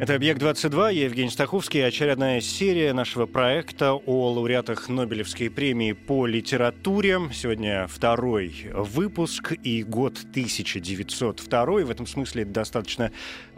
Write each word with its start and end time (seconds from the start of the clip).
Это 0.00 0.14
«Объект-22», 0.14 0.94
я 0.94 1.04
Евгений 1.06 1.28
Стаховский, 1.28 1.84
очередная 1.84 2.40
серия 2.40 2.92
нашего 2.92 3.26
проекта 3.26 3.94
о 3.94 4.30
лауреатах 4.30 4.88
Нобелевской 4.88 5.50
премии 5.50 5.90
по 5.92 6.24
литературе. 6.24 7.18
Сегодня 7.32 7.88
второй 7.88 8.70
выпуск 8.72 9.54
и 9.64 9.82
год 9.82 10.16
1902. 10.30 11.64
В 11.64 11.90
этом 11.90 12.06
смысле 12.06 12.44
достаточно 12.44 13.10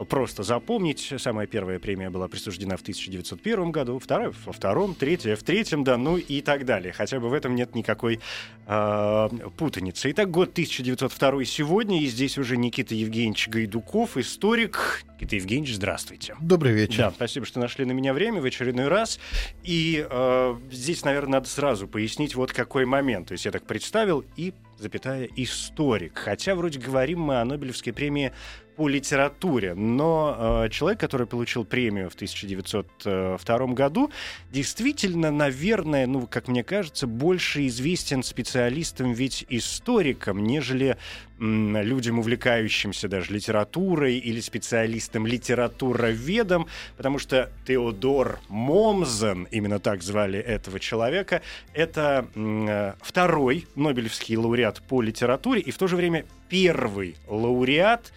просто 0.09 0.43
запомнить. 0.43 1.13
Самая 1.19 1.47
первая 1.47 1.79
премия 1.79 2.09
была 2.09 2.27
присуждена 2.27 2.79
в 2.79 2.81
1901 2.81 3.71
году, 3.71 3.99
вторая 3.99 4.33
во 4.47 4.53
втором, 4.55 4.95
третья 4.95 5.37
в 5.37 5.43
третьем, 5.43 5.85
да, 5.85 5.99
ну 5.99 6.17
и 6.17 6.41
так 6.41 6.65
далее. 6.65 6.95
Хотя 6.95 7.21
бы 7.21 7.29
в 7.29 7.35
этом 7.35 7.55
нет 7.55 7.75
никакой 7.75 8.19
э, 8.67 9.29
путаницы. 9.59 10.11
Итак, 10.13 10.31
год 10.31 10.53
1902 10.53 11.45
сегодня, 11.45 12.03
и 12.03 12.07
здесь 12.07 12.39
уже 12.39 12.57
Никита 12.57 12.95
Евгеньевич 12.95 13.49
Гайдуков, 13.49 14.17
историк. 14.17 15.05
Никита 15.21 15.37
Евгеньевич, 15.37 15.75
здравствуйте. 15.75 16.30
Добрый 16.41 16.73
вечер. 16.73 16.99
Да, 16.99 17.11
спасибо, 17.11 17.47
что 17.47 17.61
нашли 17.61 17.85
на 17.85 17.93
меня 17.93 18.13
время 18.13 18.41
в 18.41 18.45
очередной 18.45 18.89
раз. 18.89 19.19
И 19.63 20.07
э, 20.09 20.57
здесь, 20.71 21.05
наверное, 21.05 21.33
надо 21.33 21.49
сразу 21.49 21.89
пояснить 21.89 22.35
вот 22.35 22.53
какой 22.53 22.85
момент. 22.85 23.29
То 23.29 23.33
есть 23.33 23.45
я 23.45 23.51
так 23.51 23.65
представил 23.65 24.25
и, 24.37 24.53
запятая, 24.81 25.29
историк. 25.37 26.19
Хотя 26.19 26.55
вроде 26.55 26.79
говорим 26.79 27.21
мы 27.21 27.41
о 27.41 27.45
Нобелевской 27.45 27.93
премии 27.93 28.33
по 28.77 28.89
литературе, 28.89 29.75
но 29.75 30.65
э, 30.65 30.71
человек, 30.71 31.01
который 31.01 31.27
получил 31.27 31.65
премию 31.65 32.09
в 32.09 32.15
1902 32.15 33.67
году, 33.75 34.11
действительно, 34.51 35.31
наверное, 35.31 36.07
ну, 36.07 36.27
как 36.27 36.49
мне 36.49 36.65
кажется, 36.65 37.07
больше 37.07 37.67
известен 37.67 38.23
специалистам, 38.23 39.13
ведь 39.13 39.45
историкам, 39.51 40.43
нежели 40.45 40.97
м, 41.41 41.77
людям, 41.77 42.19
увлекающимся 42.21 43.09
даже 43.09 43.33
литературой 43.33 44.19
или 44.19 44.41
специалистам 44.41 45.27
литературоведом, 45.27 46.67
потому 46.97 47.19
что 47.19 47.51
Теодор 47.67 48.41
Момзен, 48.49 49.47
именно 49.51 49.79
так 49.79 50.03
звали 50.03 50.39
этого 50.39 50.81
человека, 50.81 51.43
это 51.75 52.27
м, 52.35 52.67
э, 52.69 52.95
второй 53.03 53.67
Нобелевский 53.75 54.37
лауреат 54.37 54.70
по 54.79 55.03
литературе 55.03 55.61
и 55.61 55.71
в 55.71 55.79
то 55.79 55.87
же 55.89 55.97
время 55.97 56.25
первый 56.49 57.17
лауреат, 57.27 58.13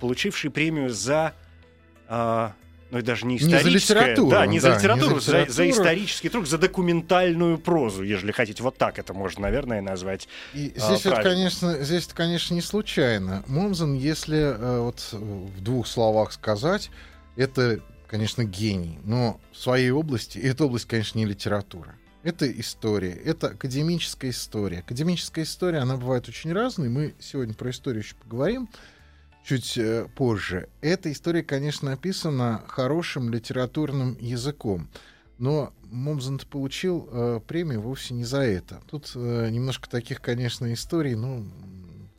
получивший 0.00 0.50
премию 0.50 0.90
за... 0.90 1.34
а, 2.08 2.54
ну, 2.90 2.98
и 3.00 3.02
даже 3.02 3.26
не 3.26 3.34
Не 3.34 3.40
за 3.40 3.58
историческое. 3.58 3.94
литературу, 3.94 4.30
Да, 4.30 4.46
не 4.46 4.60
за 4.60 4.68
да, 4.68 4.74
не 4.74 4.78
за 4.80 4.86
литературу, 4.86 5.20
за, 5.20 5.30
за 5.30 5.38
литературу. 5.42 5.70
исторический 5.70 6.28
труд, 6.30 6.48
за 6.48 6.56
документальную 6.56 7.58
прозу, 7.58 8.02
если 8.02 8.32
хотите. 8.32 8.62
Вот 8.62 8.78
так 8.78 8.98
это 8.98 9.12
можно, 9.12 9.42
наверное, 9.42 9.82
назвать. 9.82 10.26
И 10.54 10.72
А, 10.76 10.80
здесь, 10.80 11.04
это, 11.04 11.22
конечно, 11.22 11.78
здесь 11.84 12.06
это, 12.06 12.14
конечно, 12.14 12.54
не 12.54 12.62
случайно. 12.62 13.44
Момзен, 13.46 13.92
если 13.94 14.38
э, 14.38 14.80
вот 14.80 15.06
э, 15.12 15.16
в 15.16 15.60
двух 15.60 15.86
словах 15.86 16.32
сказать, 16.32 16.90
это, 17.36 17.80
конечно, 18.06 18.44
гений. 18.44 18.98
Но 19.04 19.38
в 19.52 19.58
своей 19.58 19.90
области, 19.90 20.38
и 20.38 20.46
эта 20.48 20.64
область, 20.64 20.86
конечно, 20.86 21.18
не 21.18 21.26
литература. 21.26 21.94
Это 22.22 22.50
история, 22.50 23.12
это 23.12 23.48
академическая 23.48 24.30
история. 24.32 24.80
Академическая 24.80 25.44
история, 25.44 25.78
она 25.78 25.96
бывает 25.96 26.28
очень 26.28 26.52
разной. 26.52 26.88
Мы 26.88 27.14
сегодня 27.20 27.54
про 27.54 27.70
историю 27.70 28.02
еще 28.02 28.16
поговорим 28.16 28.68
чуть 29.44 29.78
э, 29.78 30.06
позже. 30.14 30.68
Эта 30.80 31.10
история, 31.12 31.42
конечно, 31.42 31.90
написана 31.90 32.64
хорошим 32.66 33.30
литературным 33.30 34.16
языком. 34.20 34.88
Но 35.38 35.72
Момзен 35.84 36.40
получил 36.50 37.08
э, 37.10 37.40
премию 37.46 37.80
вовсе 37.80 38.14
не 38.14 38.24
за 38.24 38.40
это. 38.40 38.82
Тут 38.90 39.12
э, 39.14 39.48
немножко 39.50 39.88
таких, 39.88 40.20
конечно, 40.20 40.70
историй, 40.72 41.14
ну, 41.14 41.46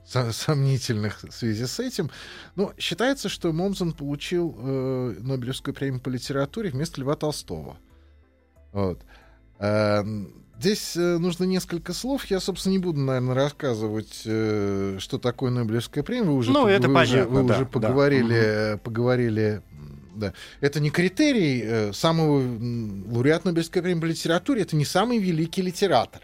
сомнительных 0.05 1.23
в 1.23 1.31
связи 1.31 1.66
с 1.66 1.79
этим. 1.79 2.09
Но 2.55 2.73
считается, 2.77 3.29
что 3.29 3.51
Момзен 3.51 3.91
получил 3.91 4.55
э, 4.57 5.16
Нобелевскую 5.19 5.75
премию 5.75 6.01
по 6.01 6.09
литературе 6.09 6.69
вместо 6.71 7.01
Льва 7.01 7.16
Толстого. 7.16 7.77
Вот. 8.71 8.99
Э, 9.59 10.03
Здесь 10.59 10.97
э, 10.97 11.18
нужно 11.20 11.46
несколько 11.46 11.94
слов. 11.94 12.25
Я, 12.25 12.42
собственно, 12.42 12.74
не 12.74 12.80
буду, 12.80 13.00
наверное, 13.00 13.34
рассказывать, 13.34 14.24
э, 14.25 14.97
что 15.00 15.18
такое 15.18 15.52
Нобелевская 15.52 16.03
премия. 16.03 16.25
Вы 16.28 16.34
уже, 16.34 16.52
Ну, 16.52 16.68
это 16.68 16.90
вы 16.90 16.94
уже- 17.02 17.12
понятно, 17.14 17.34
вы 17.42 17.47
да, 17.47 17.53
уже 17.56 17.64
да. 17.64 17.70
поговорили, 17.72 18.36
э, 18.36 18.78
поговорили. 18.78 19.62
Да. 20.16 20.34
Это 20.59 20.81
не 20.81 20.90
критерий 20.90 21.62
э, 21.64 21.94
самого 21.94 22.42
м, 22.42 23.06
лауреат 23.09 23.46
Нобелевской 23.46 23.81
премии 23.81 24.02
по 24.02 24.06
литературе. 24.06 24.64
Это 24.64 24.75
не 24.75 24.84
самый 24.84 25.18
великий 25.20 25.62
литератор. 25.62 26.22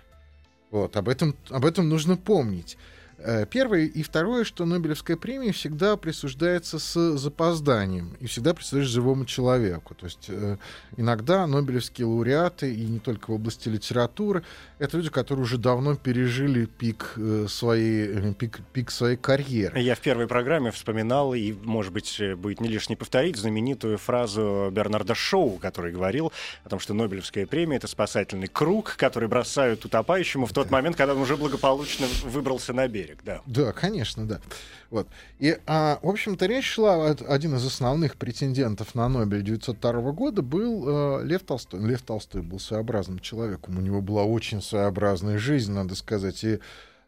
Вот, 0.69 0.97
об 0.97 1.07
этом, 1.07 1.33
об 1.49 1.63
этом 1.63 1.87
нужно 1.87 2.17
помнить. 2.17 2.77
Э, 3.25 3.45
Первое 3.49 3.85
и 3.85 4.03
второе, 4.03 4.43
что 4.43 4.65
Нобелевская 4.65 5.17
премия 5.17 5.51
всегда 5.51 5.97
присуждается 5.97 6.77
с 6.77 7.17
запозданием 7.17 8.15
и 8.19 8.27
всегда 8.27 8.53
присуждается 8.53 8.93
живому 8.93 9.25
человеку. 9.25 9.95
То 9.95 10.05
есть 10.05 10.25
э, 10.27 10.57
иногда 10.95 11.47
Нобелевские 11.47 12.05
лауреаты, 12.05 12.73
и 12.73 12.85
не 12.85 12.99
только 12.99 13.31
в 13.31 13.33
области 13.33 13.67
литературы, 13.67 14.43
это 14.77 14.97
люди, 14.97 15.09
которые 15.09 15.43
уже 15.43 15.57
давно 15.57 15.95
пережили 15.95 16.65
пик, 16.65 17.13
э, 17.17 17.47
своей, 17.49 18.33
пик, 18.33 18.59
пик 18.73 18.91
своей 18.91 19.17
карьеры. 19.17 19.79
Я 19.79 19.95
в 19.95 20.01
первой 20.01 20.27
программе 20.27 20.69
вспоминал, 20.69 21.33
и, 21.33 21.53
может 21.53 21.93
быть, 21.93 22.21
будет 22.37 22.61
не 22.61 22.69
лишне 22.69 22.95
повторить, 22.95 23.37
знаменитую 23.37 23.97
фразу 23.97 24.69
Бернарда 24.71 25.15
Шоу, 25.15 25.57
который 25.57 25.91
говорил 25.91 26.31
о 26.63 26.69
том, 26.69 26.79
что 26.79 26.93
Нобелевская 26.93 27.47
премия— 27.47 27.77
это 27.77 27.87
спасательный 27.87 28.47
круг, 28.47 28.95
который 28.97 29.27
бросают 29.27 29.83
утопающему 29.83 30.45
в 30.45 30.53
тот 30.53 30.69
момент, 30.69 30.95
когда 30.95 31.15
он 31.15 31.21
уже 31.21 31.37
благополучно 31.37 32.05
выбрался 32.25 32.73
на 32.73 32.87
берег. 32.87 33.14
Да. 33.23 33.41
Да, 33.45 33.71
конечно, 33.71 34.27
да. 34.27 34.39
Вот. 34.89 35.07
И, 35.39 35.57
а, 35.65 35.99
в 36.01 36.09
общем-то, 36.09 36.45
речь 36.45 36.65
шла, 36.65 37.07
один 37.07 37.55
из 37.55 37.65
основных 37.65 38.17
претендентов 38.17 38.95
на 38.95 39.07
Нобель 39.09 39.41
1902 39.41 40.11
года 40.11 40.41
был 40.41 41.19
э, 41.19 41.25
Лев 41.25 41.43
Толстой. 41.43 41.81
Лев 41.81 42.01
Толстой 42.01 42.41
был 42.41 42.59
своеобразным 42.59 43.19
человеком, 43.19 43.77
у 43.77 43.81
него 43.81 44.01
была 44.01 44.23
очень 44.23 44.61
своеобразная 44.61 45.37
жизнь, 45.37 45.71
надо 45.71 45.95
сказать, 45.95 46.43
и 46.43 46.59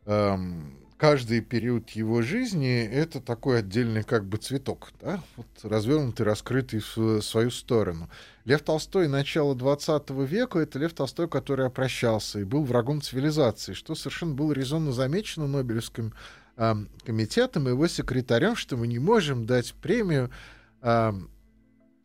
эм, 0.05 0.77
каждый 0.97 1.41
период 1.41 1.91
его 1.91 2.21
жизни— 2.21 2.83
это 2.91 3.21
такой 3.21 3.59
отдельный 3.59 4.03
как 4.03 4.25
бы 4.25 4.37
цветок, 4.37 4.91
да, 4.99 5.23
вот 5.35 5.47
развернутый, 5.63 6.25
раскрытый 6.25 6.81
в 6.95 7.21
свою 7.21 7.51
сторону. 7.51 8.09
Лев 8.45 8.61
Толстой 8.63 9.07
начала 9.07 9.55
20 9.55 10.09
века— 10.27 10.59
это 10.59 10.79
Лев 10.79 10.93
Толстой, 10.93 11.29
который 11.29 11.67
опрощался 11.67 12.39
и 12.39 12.43
был 12.43 12.63
врагом 12.63 13.01
цивилизации, 13.01 13.73
что 13.73 13.95
совершенно 13.95 14.33
было 14.33 14.51
резонно 14.51 14.91
замечено 14.91 15.47
Нобелевским 15.47 16.13
ам, 16.57 16.89
комитетом 17.05 17.67
и 17.67 17.71
его 17.71 17.87
секретарем, 17.87 18.55
что 18.55 18.75
мы 18.75 18.87
не 18.87 18.99
можем 18.99 19.45
дать 19.45 19.73
премию, 19.75 20.31
ам, 20.81 21.29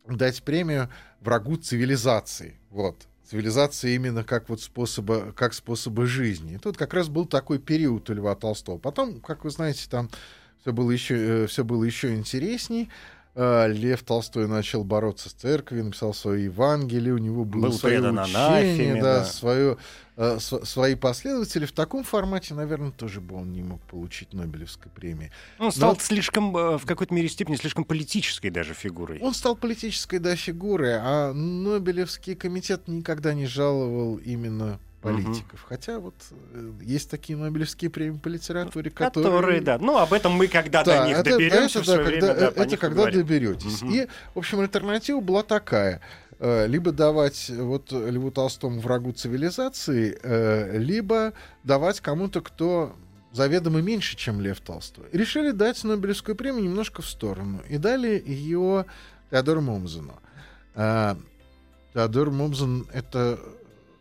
дать 0.07 0.43
премию 0.43 0.91
врагу 1.21 1.57
цивилизации. 1.57 2.61
Вот. 2.71 3.07
Цивилизация 3.33 3.93
именно 3.93 4.25
как 4.25 4.51
вот 4.51 4.61
способа, 4.61 5.33
как 5.33 5.55
способа 5.55 6.05
жизни. 6.05 6.57
И 6.57 6.59
тут 6.59 6.77
как 6.77 6.93
раз 6.93 7.09
был 7.09 7.25
такой 7.25 7.59
период 7.59 8.11
у 8.11 8.13
Льва 8.13 8.35
Толстого. 8.35 8.77
Потом, 8.77 9.23
как 9.23 9.45
вы 9.45 9.51
знаете, 9.51 9.87
там 9.89 10.11
все 10.61 10.75
было 10.75 10.91
еще, 10.91 11.47
все 11.47 11.65
было 11.65 11.83
еще 11.83 12.15
интересней. 12.15 12.91
А, 13.35 13.67
Лев 13.67 14.03
Толстой 14.03 14.47
начал 14.47 14.85
бороться 14.85 15.31
с 15.31 15.33
церковью, 15.33 15.87
написал 15.87 16.13
свое 16.13 16.45
Евангелие, 16.45 17.15
у 17.15 17.19
него 17.19 17.45
было 17.47 17.63
Был 17.69 17.73
свое 17.73 18.01
учение, 18.01 18.21
анафеме, 18.21 19.03
да, 19.03 19.19
да. 19.21 19.25
свое, 19.25 19.79
э, 20.19 20.39
св- 20.39 20.69
свои 20.69 20.95
последователи. 20.97 21.65
В 21.65 21.73
таком 21.73 22.05
формате, 22.05 22.53
наверное, 22.53 22.91
тоже 22.91 23.23
бы 23.23 23.37
он 23.37 23.53
не 23.55 23.63
мог 23.63 23.81
получить 23.83 24.35
Нобелевской 24.35 24.91
премии. 24.93 25.31
Он 25.59 25.73
стал 25.73 25.95
Но- 25.95 26.01
слишком, 26.01 26.55
э, 26.55 26.77
в 26.77 26.85
какой-то 26.85 27.15
мере 27.15 27.31
степени, 27.31 27.57
слишком 27.57 27.85
политической 27.85 28.51
даже 28.51 28.75
фигурой. 28.75 29.19
Он 29.23 29.33
стал 29.33 29.57
политической 29.57 30.19
да, 30.19 30.37
фигурой, 30.37 30.97
а 30.99 31.33
Нобелевский 31.33 32.35
комитет 32.35 32.87
никогда 32.87 33.33
не 33.33 33.47
жаловал 33.47 34.17
именно 34.17 34.79
политиков. 35.03 35.65
Хотя 35.69 35.99
вот 35.99 36.15
э, 36.53 36.73
есть 36.81 37.11
такие 37.11 37.37
Нобелевские 37.37 37.91
премии 37.91 38.19
по 38.19 38.29
литературе, 38.29 38.91
которые... 38.91 39.35
Которые, 39.35 39.61
да. 39.61 39.79
Ну, 39.79 39.99
об 39.99 40.13
этом 40.13 40.33
мы 40.33 40.47
когда 40.47 40.85
Да, 40.85 41.03
до 41.03 41.09
них 41.09 41.19
это, 41.19 41.31
доберемся 41.31 41.81
это, 41.81 41.83
в 41.83 41.87
да, 41.87 41.93
свое 41.95 42.05
когда, 42.11 42.33
время. 42.33 42.41
да, 42.41 42.47
э, 42.47 42.65
это 42.65 42.77
когда 42.77 43.03
поговорим. 43.03 43.21
доберетесь. 43.21 43.83
Мгм. 43.83 43.93
И, 43.93 44.07
в 44.35 44.39
общем, 44.39 44.61
альтернатива 44.61 45.21
была 45.21 45.43
такая. 45.43 46.01
Э, 46.39 46.67
Либо 46.67 46.93
давать 46.93 47.51
вот 47.51 47.93
Льву 47.93 48.31
Толстому 48.31 48.81
врагу 48.81 49.13
цивилизации, 49.13 50.19
э, 50.23 50.79
либо 50.79 51.33
давать 51.65 52.01
кому-то, 52.01 52.41
кто 52.41 52.95
заведомо 53.33 53.81
меньше, 53.81 54.17
чем 54.17 54.41
Лев 54.41 54.61
Толстой. 54.61 55.07
Решили 55.13 55.51
дать 55.51 55.83
Нобелевскую 55.85 56.37
премию 56.37 56.65
немножко 56.65 57.03
в 57.03 57.09
сторону. 57.09 57.61
И 57.69 57.79
дали 57.79 58.23
ее 58.25 58.87
Теодору 59.31 59.63
Момзену. 59.63 60.15
Теодор 61.95 62.31
Момзен— 62.31 62.87
это 62.93 63.39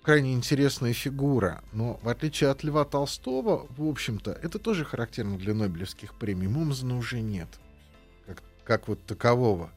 крайне 0.04 0.34
интересная 0.34 0.94
фигура, 0.94 1.62
но 1.74 2.00
в 2.04 2.10
отличие 2.10 2.50
от 2.50 2.64
Льва 2.64 2.86
Толстого, 2.86 3.68
в 3.78 3.88
общем-то, 3.88 4.32
это 4.32 4.60
тоже 4.60 4.86
характерно 4.86 5.38
для 5.38 5.54
Нобелевских 5.54 6.16
премий. 6.16 6.48
Момзена 6.48 6.98
уже 6.98 7.22
нет, 7.22 7.48
как, 8.26 8.42
как 8.64 8.88
вот 8.88 9.04
такового. 9.06 9.72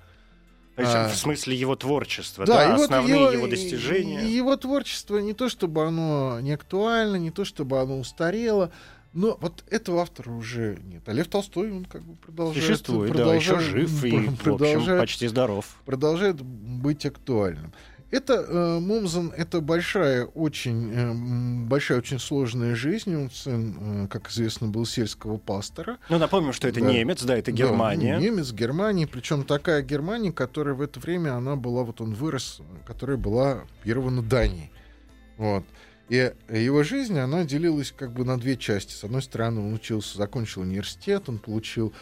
То 0.76 0.82
есть, 0.82 0.94
А, 0.94 1.08
в 1.08 1.14
смысле 1.16 1.54
его 1.54 1.76
творчества, 1.76 2.44
Да, 2.46 2.54
да, 2.56 2.74
и 2.74 2.76
вот 2.76 2.84
основные 2.84 3.14
его, 3.14 3.30
его, 3.30 3.46
достижения. 3.46 4.22
и- 4.22 4.26
и 4.28 4.32
Его 4.36 4.56
творчество 4.56 5.18
не 5.18 5.32
то 5.32 5.48
чтобы 5.48 5.84
оно 5.86 6.40
не 6.40 6.50
актуально, 6.52 7.14
не 7.16 7.30
то 7.30 7.44
чтобы 7.44 7.80
оно 7.80 8.00
устарело, 8.00 8.72
но 9.12 9.38
вот 9.40 9.62
этого 9.70 10.02
автора 10.02 10.32
уже 10.32 10.76
нет. 10.82 11.02
А 11.08 11.12
Лев 11.12 11.28
Толстой, 11.28 11.70
он 11.70 11.84
как 11.84 12.02
бы 12.02 12.16
продолжает... 12.16 12.66
Существует, 12.66 13.12
да, 13.14 13.34
еще 13.36 13.52
продолжает- 13.52 13.70
жив 13.88 14.04
и, 14.04 14.10
в 14.10 14.14
общем, 14.16 14.36
продолжает 14.36 15.00
почти 15.00 15.28
здоров. 15.28 15.76
продолжает 15.84 16.40
быть 16.42 17.06
актуальным. 17.06 17.72
Это 18.14 18.34
э, 18.34 18.78
Момзен, 18.78 19.32
это 19.36 19.60
большая, 19.60 20.26
очень 20.26 20.92
э, 20.94 21.66
большая, 21.66 21.98
очень 21.98 22.20
сложная 22.20 22.76
жизнь. 22.76 23.12
Он 23.16 23.28
сын, 23.28 24.04
э, 24.04 24.06
как 24.08 24.30
известно, 24.30 24.68
был 24.68 24.86
сельского 24.86 25.36
пастора. 25.36 25.98
Ну, 26.08 26.18
напомним, 26.18 26.52
что 26.52 26.68
это 26.68 26.80
Да. 26.80 26.92
немец, 26.92 27.24
да, 27.24 27.36
это 27.36 27.50
Да, 27.50 27.56
Германия. 27.56 28.14
ну, 28.16 28.22
немец 28.22 28.52
Германии, 28.52 29.06
причем 29.06 29.42
такая 29.42 29.82
Германия, 29.82 30.30
которая 30.30 30.74
в 30.76 30.80
это 30.82 31.00
время 31.00 31.34
она 31.34 31.56
была, 31.56 31.82
вот 31.82 32.00
он 32.00 32.14
вырос, 32.14 32.60
которая 32.86 33.16
была 33.16 33.62
оккупирована 33.62 34.22
Данией. 34.22 34.70
Вот. 35.36 35.64
И 36.08 36.32
его 36.50 36.84
жизнь, 36.84 37.18
она 37.18 37.42
делилась 37.44 37.90
как 37.90 38.12
бы 38.12 38.24
на 38.24 38.38
две 38.38 38.56
части. 38.56 38.92
С 38.92 39.02
одной 39.02 39.22
стороны, 39.22 39.60
он 39.60 39.74
учился, 39.74 40.16
закончил 40.18 40.60
университет, 40.60 41.28
он 41.28 41.38
получил 41.38 41.92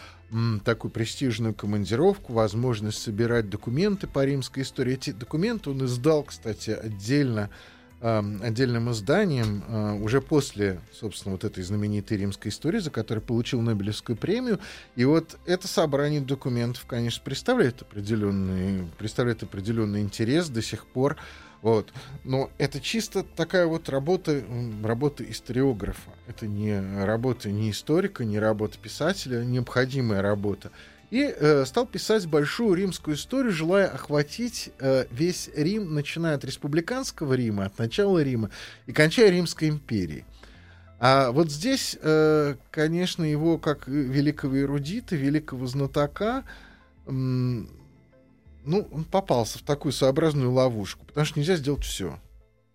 такую 0.64 0.90
престижную 0.90 1.54
командировку, 1.54 2.32
возможность 2.32 3.02
собирать 3.02 3.50
документы 3.50 4.06
по 4.06 4.24
римской 4.24 4.62
истории. 4.62 4.94
Эти 4.94 5.10
документы 5.10 5.70
он 5.70 5.84
издал, 5.84 6.22
кстати, 6.24 6.70
отдельно 6.70 7.50
эм, 8.00 8.40
отдельным 8.42 8.90
изданием 8.90 9.64
э, 9.66 9.92
уже 10.02 10.20
после, 10.20 10.80
собственно, 10.92 11.32
вот 11.32 11.44
этой 11.44 11.62
знаменитой 11.62 12.18
римской 12.18 12.50
истории, 12.50 12.78
за 12.78 12.90
которую 12.90 13.22
получил 13.22 13.60
Нобелевскую 13.60 14.16
премию. 14.16 14.58
И 14.96 15.04
вот 15.04 15.38
это 15.46 15.68
собрание 15.68 16.20
документов, 16.20 16.84
конечно, 16.86 17.22
представляет 17.24 17.82
определенный, 17.82 18.88
представляет 18.98 19.42
определенный 19.42 20.00
интерес 20.00 20.48
до 20.48 20.62
сих 20.62 20.86
пор. 20.86 21.16
Вот. 21.62 21.92
Но 22.24 22.50
это 22.58 22.80
чисто 22.80 23.22
такая 23.22 23.66
вот 23.66 23.88
работа, 23.88 24.42
работа 24.82 25.28
историографа. 25.28 26.10
Это 26.26 26.46
не 26.48 26.78
работа 27.04 27.50
ни 27.50 27.70
историка, 27.70 28.24
не 28.24 28.40
работа 28.40 28.78
писателя, 28.78 29.44
необходимая 29.44 30.22
работа. 30.22 30.72
И 31.10 31.22
э, 31.22 31.64
стал 31.66 31.86
писать 31.86 32.26
большую 32.26 32.74
римскую 32.74 33.16
историю, 33.16 33.52
желая 33.52 33.86
охватить 33.86 34.70
э, 34.80 35.04
весь 35.10 35.50
Рим, 35.54 35.94
начиная 35.94 36.36
от 36.36 36.44
республиканского 36.44 37.34
Рима, 37.34 37.66
от 37.66 37.78
начала 37.78 38.20
Рима, 38.22 38.50
и 38.86 38.92
кончая 38.92 39.30
Римской 39.30 39.68
империей. 39.68 40.24
А 40.98 41.30
вот 41.30 41.50
здесь, 41.50 41.98
э, 42.00 42.54
конечно, 42.70 43.24
его 43.24 43.58
как 43.58 43.86
великого 43.86 44.58
эрудита, 44.60 45.14
великого 45.14 45.66
знатока, 45.66 46.44
ну, 48.64 48.88
он 48.92 49.04
попался 49.04 49.58
в 49.58 49.62
такую 49.62 49.92
своеобразную 49.92 50.50
ловушку, 50.52 51.04
потому 51.06 51.24
что 51.26 51.38
нельзя 51.38 51.56
сделать 51.56 51.84
все. 51.84 52.18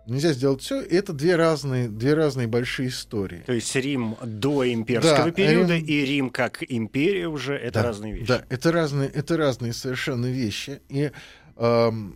Нельзя 0.06 0.31
сделать 0.31 0.62
все, 0.62 0.81
и 0.81 0.95
это 0.95 1.12
две 1.12 1.36
разные, 1.36 1.89
две 1.89 2.13
разные 2.13 2.48
большие 2.48 2.88
истории. 2.88 3.44
То 3.45 3.51
есть 3.51 3.75
Рим 3.75 4.16
до 4.24 4.72
имперского 4.72 5.25
Да, 5.25 5.31
периода 5.31 5.75
Рим- 5.75 5.86
и 5.86 6.06
Рим 6.06 6.30
как 6.30 6.63
империя 6.66 7.28
уже 7.28 7.56
это 7.56 7.80
Да, 7.81 7.84
разные 7.84 8.13
вещи. 8.13 8.28
Да, 8.28 8.45
это 8.48 8.72
разные, 8.72 9.10
это 9.10 9.36
разные 9.36 9.74
совершенно 9.74 10.28
вещи. 10.28 10.80
И 10.88 11.12
эм, 11.57 12.16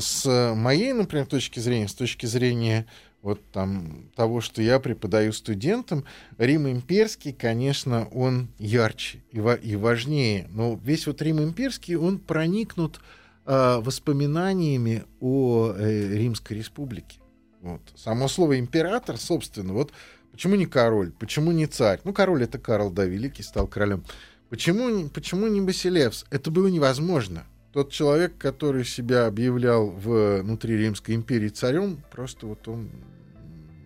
с 0.00 0.54
моей, 0.54 0.92
например, 0.92 1.26
точки 1.26 1.60
зрения, 1.60 1.88
с 1.88 1.94
точки 1.94 2.26
зрения 2.26 2.86
вот 3.22 3.40
там 3.52 4.10
того, 4.16 4.40
что 4.40 4.62
я 4.62 4.80
преподаю 4.80 5.32
студентам, 5.32 6.04
Рим 6.38 6.68
имперский, 6.68 7.32
конечно, 7.32 8.08
он 8.12 8.48
ярче 8.58 9.22
и, 9.30 9.40
ва- 9.40 9.54
и 9.54 9.76
важнее. 9.76 10.48
Но 10.50 10.78
весь 10.82 11.06
вот 11.06 11.20
Рим 11.20 11.40
имперский, 11.40 11.96
он 11.96 12.18
проникнут 12.18 13.00
э, 13.44 13.80
воспоминаниями 13.80 15.04
о 15.20 15.72
э, 15.76 16.16
Римской 16.16 16.56
республике. 16.56 17.18
Вот. 17.60 17.82
Само 17.94 18.26
слово 18.28 18.58
император, 18.58 19.18
собственно, 19.18 19.74
вот 19.74 19.92
почему 20.32 20.54
не 20.54 20.66
король, 20.66 21.12
почему 21.12 21.52
не 21.52 21.66
царь? 21.66 22.00
Ну, 22.04 22.14
король 22.14 22.44
это 22.44 22.58
Карл, 22.58 22.90
да, 22.90 23.04
Великий 23.04 23.42
стал 23.42 23.66
королем. 23.66 24.02
Почему, 24.48 25.08
почему 25.10 25.46
не 25.46 25.60
Басилевс? 25.60 26.24
Это 26.30 26.50
было 26.50 26.68
невозможно. 26.68 27.44
Тот 27.72 27.90
человек, 27.90 28.36
который 28.36 28.84
себя 28.84 29.26
объявлял 29.26 29.90
внутри 29.90 30.76
Римской 30.76 31.14
империи 31.14 31.48
царем, 31.48 32.02
просто 32.10 32.46
вот 32.46 32.66
он... 32.66 32.90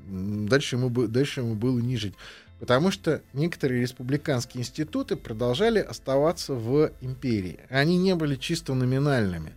Дальше 0.07 0.77
ему, 0.77 0.91
дальше 0.91 1.41
ему 1.41 1.55
было 1.55 1.79
не 1.79 1.97
жить. 1.97 2.15
Потому 2.61 2.91
что 2.91 3.23
некоторые 3.33 3.83
республиканские 3.83 4.63
институты 4.63 5.17
продолжали 5.17 5.81
оставаться 5.81 6.55
в 6.55 6.93
империи. 7.01 7.61
Они 7.69 7.99
не 7.99 8.15
были 8.15 8.37
чисто 8.37 8.75
номинальными. 8.75 9.53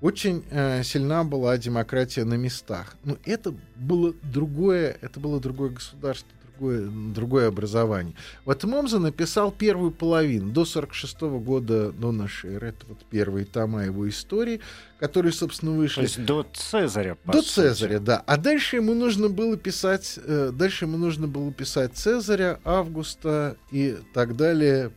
Очень 0.00 0.44
э, 0.50 0.82
сильна 0.84 1.24
была 1.24 1.56
демократия 1.56 2.24
на 2.24 2.34
местах. 2.34 2.96
Но 3.04 3.16
это 3.24 3.54
было 3.76 4.14
другое, 4.22 4.96
это 5.00 5.18
было 5.18 5.40
другое 5.40 5.70
государство, 5.70 6.28
другое, 6.54 6.88
другое 7.14 7.48
образование. 7.48 8.14
Вот 8.44 8.62
Момза 8.64 8.98
написал 8.98 9.50
первую 9.50 9.90
половину, 9.90 10.50
до 10.50 10.64
46 10.64 11.20
года 11.22 11.92
до 11.92 12.12
нашей 12.12 12.54
эры. 12.54 12.68
Это 12.68 12.86
вот 12.86 13.04
первые 13.10 13.44
тома 13.44 13.84
его 13.84 14.08
истории, 14.08 14.60
которые, 14.98 15.32
собственно, 15.32 15.72
То 15.72 15.78
вышли. 15.78 16.02
есть 16.02 16.24
до 16.24 16.46
Цезаря, 16.52 17.16
До 17.24 17.42
сути. 17.42 17.54
Цезаря, 17.54 18.00
да. 18.00 18.22
А 18.26 18.36
дальше 18.36 18.76
ему 18.76 18.94
нужно 18.94 19.28
было 19.28 19.56
писать, 19.56 20.18
э, 20.24 20.50
дальше 20.52 20.84
ему 20.84 20.96
нужно 20.96 21.26
было 21.26 21.52
писать 21.52 21.94
Цезаря, 21.94 22.60
Августа 22.64 23.56
и 23.70 23.96
так 24.12 24.36
далее, 24.36 24.92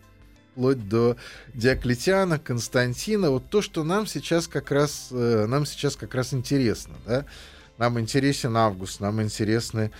вплоть 0.51 0.87
до 0.87 1.17
Диоклетиана, 1.53 2.39
Константина. 2.39 3.31
Вот 3.31 3.49
то, 3.49 3.61
что 3.61 3.83
нам 3.83 4.07
сейчас 4.07 4.47
как 4.47 4.71
раз, 4.71 5.09
э, 5.11 5.45
нам 5.47 5.65
сейчас 5.65 5.95
как 5.95 6.15
раз 6.15 6.33
интересно, 6.33 6.95
да. 7.05 7.25
Нам 7.77 7.99
интересен 7.99 8.57
Август, 8.57 8.99
нам 8.99 9.21
интересны 9.21 9.91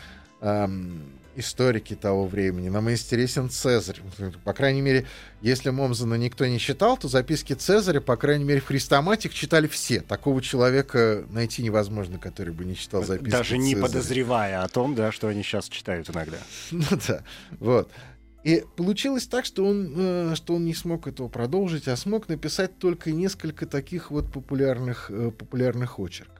эм, 0.42 1.02
историки 1.38 1.96
того 1.96 2.26
времени, 2.28 2.70
нам 2.70 2.90
интересен 2.90 3.50
Цезарь. 3.50 4.02
По 4.44 4.54
крайней 4.54 4.82
мере, 4.82 5.06
если 5.42 5.70
Момзена 5.70 6.16
никто 6.16 6.46
не 6.46 6.60
читал, 6.60 6.98
то 6.98 7.08
записки 7.08 7.54
Цезаря, 7.54 8.02
по 8.02 8.18
крайней 8.18 8.44
мере, 8.44 8.60
в 8.60 8.66
Христоматик 8.66 9.34
читали 9.34 9.68
все. 9.68 10.02
Такого 10.02 10.42
человека 10.42 11.26
найти 11.30 11.62
невозможно, 11.62 12.18
который 12.18 12.54
бы 12.54 12.66
не 12.66 12.76
читал 12.76 13.04
записки 13.04 13.30
Даже 13.30 13.58
не 13.58 13.74
Цезаря. 13.76 13.88
подозревая 13.88 14.64
о 14.64 14.68
том, 14.68 14.96
да, 14.96 15.12
что 15.12 15.28
они 15.28 15.44
сейчас 15.44 15.70
читают 15.70 16.10
иногда. 16.10 16.38
Ну 16.72 16.84
да, 17.08 17.24
вот. 17.60 17.92
И 18.44 18.64
получилось 18.76 19.28
так, 19.28 19.46
что 19.46 19.66
он, 19.66 19.94
э, 19.96 20.36
что 20.36 20.56
он 20.56 20.66
не 20.66 20.74
смог 20.74 21.08
этого 21.08 21.28
продолжить, 21.28 21.88
а 21.88 21.98
смог 21.98 22.30
написать 22.30 22.78
только 22.78 23.12
несколько 23.12 23.66
таких 23.66 24.10
вот 24.10 24.32
популярных, 24.32 25.12
э, 25.12 25.32
популярных 25.32 26.00
очерков. 26.00 26.37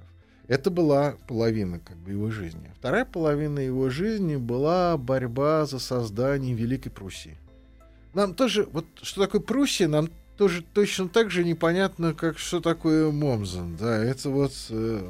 Это 0.48 0.70
была 0.72 1.16
половина 1.28 1.80
как 1.80 1.98
бы, 1.98 2.12
его 2.12 2.32
жизни. 2.32 2.72
Вторая 2.80 3.06
половина 3.06 3.60
его 3.60 3.90
жизни 3.90 4.38
была 4.38 4.98
борьба 4.98 5.66
за 5.66 5.80
создание 5.80 6.54
Великой 6.56 6.90
Пруссии. 6.90 7.38
Нам 8.14 8.34
тоже, 8.34 8.68
вот 8.72 8.86
что 9.02 9.22
такое 9.22 9.42
Пруссия, 9.42 9.88
нам 9.88 10.10
тоже 10.38 10.64
точно 10.74 11.10
так 11.10 11.32
же 11.32 11.44
непонятно, 11.44 12.14
как 12.14 12.38
что 12.38 12.62
такое 12.62 13.12
Момзен. 13.12 13.76
Да, 13.76 13.98
это 14.02 14.30
вот, 14.30 14.54
э, 14.70 15.10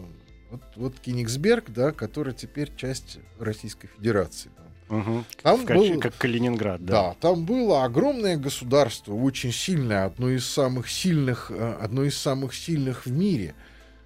вот, 0.49 0.61
вот 0.75 0.99
Кенигсберг, 0.99 1.65
да, 1.69 1.91
который 1.91 2.33
теперь 2.33 2.71
часть 2.75 3.19
Российской 3.39 3.87
Федерации. 3.87 4.49
да. 4.57 4.63
Мгм. 4.95 5.25
Там 5.43 5.65
качестве- 5.65 5.93
был- 5.95 6.01
Как 6.01 6.15
Калининград, 6.17 6.83
да. 6.85 7.09
Да, 7.09 7.15
там 7.19 7.45
было 7.45 7.83
огромное 7.83 8.37
государство, 8.37 9.13
очень 9.13 9.51
сильное, 9.51 10.05
одно 10.05 10.29
из 10.29 10.45
самых 10.47 10.89
сильных, 10.89 11.51
э, 11.53 11.77
одно 11.81 12.03
из 12.05 12.17
самых 12.17 12.55
сильных 12.55 13.05
в 13.05 13.11
мире. 13.11 13.53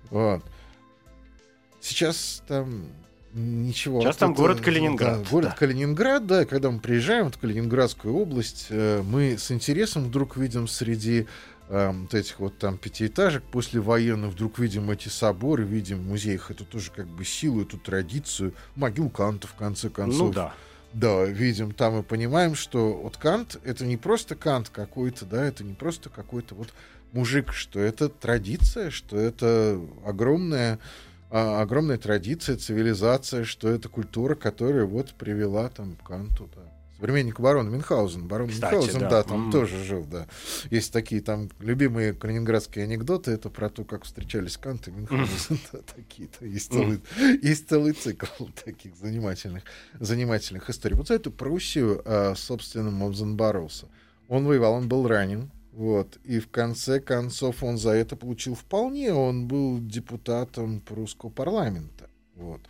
Вот. 0.10 0.44
Сейчас 1.82 2.44
там 2.48 2.86
ничего. 3.34 4.02
Сейчас 4.02 4.16
Вот 4.16 4.20
там 4.20 4.32
это, 4.32 4.42
город 4.42 4.62
Калининград, 4.62 5.24
да, 5.24 5.30
город 5.30 5.50
да. 5.50 5.56
Калининград, 5.56 6.28
да. 6.28 6.46
Когда 6.46 6.72
мы 6.72 6.80
приезжаем 6.80 7.32
в 7.32 7.38
Калининградскую 7.38 8.16
область, 8.16 8.68
э, 8.70 9.02
мы 9.02 9.38
с 9.38 9.52
интересом 9.52 10.06
вдруг 10.06 10.38
видим 10.38 10.68
среди 10.68 11.28
э, 11.70 11.92
вот 11.92 12.14
этих 12.14 12.40
вот 12.40 12.58
там 12.58 12.78
пятиэтажек 12.78 13.44
после 13.44 13.80
военных 13.80 14.32
вдруг 14.32 14.60
видим 14.60 14.90
эти 14.92 15.08
соборы, 15.08 15.64
видим 15.64 16.00
в 16.00 16.08
музеях 16.08 16.52
эту 16.52 16.66
тоже 16.66 16.92
как 16.92 17.08
бы 17.08 17.26
силу, 17.26 17.62
эту 17.62 17.78
традицию, 17.78 18.54
могил 18.76 19.10
Канта 19.10 19.48
в 19.48 19.54
конце 19.56 19.90
концов. 19.90 20.28
Ну 20.28 20.34
да. 20.34 20.54
Да, 20.94 21.24
видим 21.24 21.72
там 21.72 22.00
и 22.00 22.04
понимаем, 22.04 22.54
что 22.54 22.92
вот 22.92 23.16
Кант 23.16 23.58
это 23.64 23.86
не 23.86 23.96
просто 23.96 24.36
Кант 24.36 24.68
какой-то, 24.68 25.26
да, 25.26 25.46
это 25.46 25.64
не 25.64 25.74
просто 25.74 26.10
какой-то 26.10 26.54
вот 26.54 26.74
мужик, 27.14 27.54
что 27.54 27.80
это 27.80 28.10
традиция, 28.10 28.90
что 28.92 29.18
это 29.18 29.80
огромная 30.06 30.80
а, 31.32 31.62
огромная 31.62 31.98
традиция, 31.98 32.58
цивилизация, 32.58 33.44
что 33.46 33.70
это 33.70 33.90
культура, 33.90 34.36
которая 34.36 34.86
вот 34.86 35.14
привела 35.16 35.70
там 35.70 35.96
к 35.96 36.08
Канту, 36.08 36.50
да. 36.56 36.62
Современник 36.98 37.40
барона 37.40 37.68
Мюнхгаузен. 37.70 38.28
Барон 38.28 38.50
Кстати, 38.50 38.74
Мюнхгаузен, 38.76 39.00
да. 39.00 39.10
да, 39.10 39.24
там 39.24 39.42
Мгм. 39.44 39.52
тоже 39.52 39.84
жил, 39.84 40.06
да. 40.06 40.28
Есть 40.70 40.94
такие 40.94 41.20
там 41.22 41.50
любимые 41.60 42.14
калининградские 42.14 42.84
анекдоты, 42.84 43.32
это 43.32 43.50
про 43.50 43.70
то, 43.70 43.84
как 43.84 44.04
встречались 44.04 44.58
Кант 44.58 44.88
и 44.88 44.92
Мюнхгаузен. 44.92 45.60
Да, 45.74 45.80
Такие-то. 45.96 46.46
Есть 46.46 46.72
целый, 46.72 47.02
есть 47.42 47.68
целый 47.68 47.94
цикл 47.94 48.46
таких 48.64 48.96
занимательных, 48.98 49.64
занимательных 50.00 50.70
историй. 50.70 50.96
Вот 50.96 51.08
за 51.08 51.16
эту 51.16 51.32
Пруссию, 51.32 52.04
а, 52.06 52.36
собственно, 52.36 52.92
Мобзен 52.92 53.36
боролся. 53.36 53.88
Он 54.28 54.46
воевал, 54.46 54.74
он 54.74 54.88
был 54.88 55.08
ранен, 55.08 55.50
вот, 55.72 56.20
и 56.24 56.40
в 56.40 56.50
конце 56.50 57.00
концов 57.00 57.64
он 57.64 57.78
за 57.78 57.92
это 57.92 58.16
получил 58.16 58.56
вполне, 58.56 59.14
он 59.14 59.48
был 59.48 59.80
депутатом 59.80 60.82
прусского 60.82 61.30
парламента, 61.30 62.10
вот. 62.36 62.62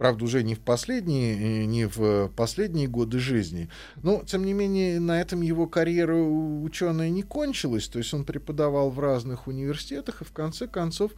Правда, 0.00 0.24
уже 0.24 0.42
не 0.42 0.54
в 0.54 0.60
последние, 0.60 1.36
э, 1.36 1.64
не 1.66 1.86
в 1.86 2.28
последние 2.34 2.88
годы 2.88 3.18
жизни. 3.18 3.68
Но, 4.02 4.22
тем 4.24 4.46
не 4.46 4.54
менее, 4.54 4.98
на 4.98 5.20
этом 5.20 5.42
его 5.42 5.66
карьера 5.66 6.16
ученая 6.16 7.10
не 7.10 7.22
кончилась. 7.22 7.86
То 7.86 7.98
есть 7.98 8.14
он 8.14 8.24
преподавал 8.24 8.88
в 8.88 8.98
разных 8.98 9.46
университетах, 9.46 10.22
и 10.22 10.24
в 10.24 10.32
конце 10.32 10.66
концов 10.66 11.12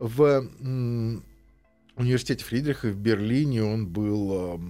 в 0.00 0.48
университете 1.96 2.44
Фридриха 2.44 2.88
в 2.88 2.96
Берлине 2.96 3.62
он 3.62 3.86
был 3.86 4.60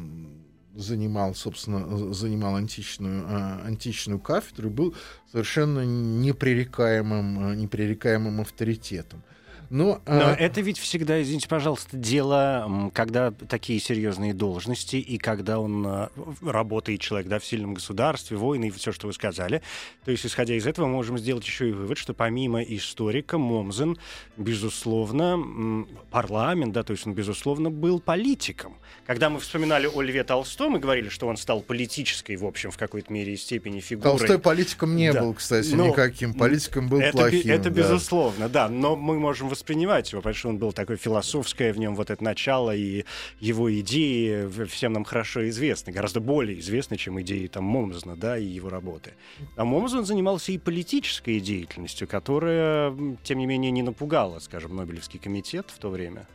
занимал, 0.75 1.35
собственно, 1.35 2.13
занимал 2.13 2.57
античную, 2.57 3.25
а, 3.27 3.63
античную 3.65 4.19
кафедру 4.19 4.69
и 4.69 4.73
был 4.73 4.95
совершенно 5.31 5.85
непререкаемым, 5.85 7.39
а, 7.39 7.55
непререкаемым 7.55 8.41
авторитетом. 8.41 9.23
Но, 9.71 10.01
Но 10.07 10.29
а, 10.31 10.35
это 10.35 10.61
ведь 10.61 10.79
всегда, 10.79 11.21
извините, 11.23 11.49
пожалуйста, 11.49 11.97
дело, 11.97 12.91
когда 12.95 13.31
такие 13.31 13.81
серьезные 13.81 14.35
должности, 14.35 14.97
и 14.97 15.19
когда 15.19 15.59
он 15.59 15.87
э, 15.87 16.09
работает 16.43 17.01
человек 17.01 17.29
да, 17.29 17.39
в 17.39 17.45
сильном 17.45 17.75
государстве, 17.75 18.37
войны 18.37 18.67
и 18.67 18.71
все, 18.71 18.93
что 18.93 19.07
вы 19.07 19.13
сказали. 19.13 19.63
То 20.05 20.11
есть, 20.11 20.27
исходя 20.27 20.55
из 20.55 20.67
этого, 20.67 20.87
мы 20.87 20.93
можем 20.93 21.19
сделать 21.19 21.45
еще 21.45 21.69
и 21.69 21.73
вывод, 21.73 21.99
что 21.99 22.15
помимо 22.15 22.63
историка, 22.63 23.39
Момзен, 23.39 23.99
безусловно, 24.37 25.87
парламент, 26.11 26.73
да, 26.73 26.83
то 26.83 26.93
есть 26.93 27.07
он, 27.07 27.15
безусловно, 27.15 27.71
был 27.71 28.01
политиком. 28.01 28.77
Когда 29.07 29.29
мы 29.29 29.41
вспоминали 29.41 29.87
о 29.87 30.01
Льве 30.03 30.25
Толстом 30.25 30.77
и 30.77 30.81
говорили, 30.81 31.09
что 31.09 31.27
он 31.27 31.37
стал 31.37 31.61
политической, 31.61 32.37
в 32.37 32.45
общем, 32.45 32.71
в 32.71 32.79
какой-то 32.79 33.13
мере 33.13 33.35
и 33.35 33.37
степени 33.37 33.81
фигурой. 33.81 34.19
Толстой 34.19 34.39
политиком 34.39 34.97
не 34.97 35.13
Да. 35.13 35.21
был, 35.21 35.35
кстати, 35.35 35.75
Но, 35.75 35.89
никаким. 35.89 36.35
Политиком 36.35 36.89
был 36.89 37.01
это, 37.01 37.13
плохим. 37.13 37.51
это 37.51 37.65
да. 37.65 37.71
безусловно, 37.71 38.49
да. 38.49 38.69
Но 38.69 38.97
мы 38.97 39.19
можем 39.19 39.49
воспринимать 39.55 40.11
его, 40.13 40.21
потому 40.21 40.35
что 40.35 40.49
он 40.49 40.59
был 40.59 40.73
такой 40.73 40.97
философское, 40.97 41.73
в 41.73 41.79
нем 41.79 41.95
вот 41.95 42.11
это 42.11 42.23
начало, 42.23 42.75
и 42.75 43.05
его 43.41 43.73
идеи 43.81 44.49
всем 44.67 44.93
нам 44.93 45.05
хорошо 45.05 45.49
известны, 45.49 45.93
гораздо 45.93 46.21
более 46.21 46.59
известны, 46.59 46.97
чем 46.97 47.21
идеи 47.23 47.47
там 47.47 47.65
Момзена, 47.65 48.17
да, 48.17 48.37
и 48.37 48.45
его 48.45 48.69
работы. 48.69 49.15
А 49.57 49.65
Момзен 49.65 50.05
занимался 50.05 50.53
и 50.53 50.59
политической 50.59 51.41
деятельностью, 51.41 52.09
которая, 52.09 52.95
тем 53.23 53.39
не 53.39 53.47
менее, 53.47 53.71
не 53.71 53.83
напугала, 53.83 54.41
скажем, 54.41 54.77
Нобелевский 54.77 55.21
комитет 55.21 55.67
в 55.71 55.79
то 55.79 55.89
время. 55.89 56.27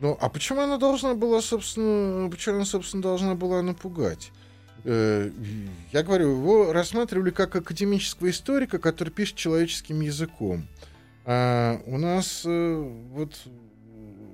Ну, 0.00 0.18
а 0.20 0.28
почему 0.28 0.60
она 0.60 0.76
должна 0.76 1.14
была, 1.14 1.40
собственно, 1.40 2.28
почему 2.28 2.56
она, 2.56 2.64
собственно, 2.64 3.02
должна 3.02 3.34
была 3.34 3.62
напугать? 3.62 4.30
Э, 4.84 5.30
Я 5.92 6.02
говорю, 6.02 6.30
его 6.30 6.72
рассматривали 6.72 7.30
как 7.30 7.56
академического 7.56 8.30
историка, 8.30 8.78
который 8.78 9.10
пишет 9.10 9.36
человеческим 9.36 10.00
языком. 10.00 10.66
А 11.28 11.80
у 11.86 11.98
нас 11.98 12.42
э, 12.44 12.90
вот 13.10 13.34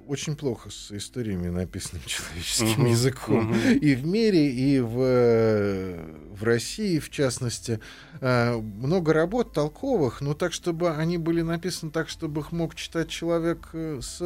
очень 0.06 0.36
плохо 0.36 0.68
с 0.68 0.92
историями, 0.92 1.48
написанными 1.48 2.04
человеческим 2.06 2.82
Мгм, 2.82 2.86
языком. 2.90 3.44
мгм. 3.44 3.78
И 3.78 3.94
в 3.94 4.06
мире, 4.06 4.50
и 4.50 4.78
в, 4.78 4.98
э, 5.00 6.16
в 6.38 6.44
России, 6.44 6.98
в 6.98 7.08
частности, 7.08 7.80
э, 8.20 8.56
много 8.56 9.14
работ 9.14 9.54
толковых, 9.54 10.20
но 10.20 10.34
так, 10.34 10.52
чтобы 10.52 10.90
они 10.90 11.16
были 11.16 11.40
написаны 11.40 11.90
так, 11.90 12.10
чтобы 12.10 12.42
их 12.42 12.52
мог 12.52 12.74
читать 12.74 13.08
человек 13.08 13.70
э, 13.72 14.00
с 14.02 14.18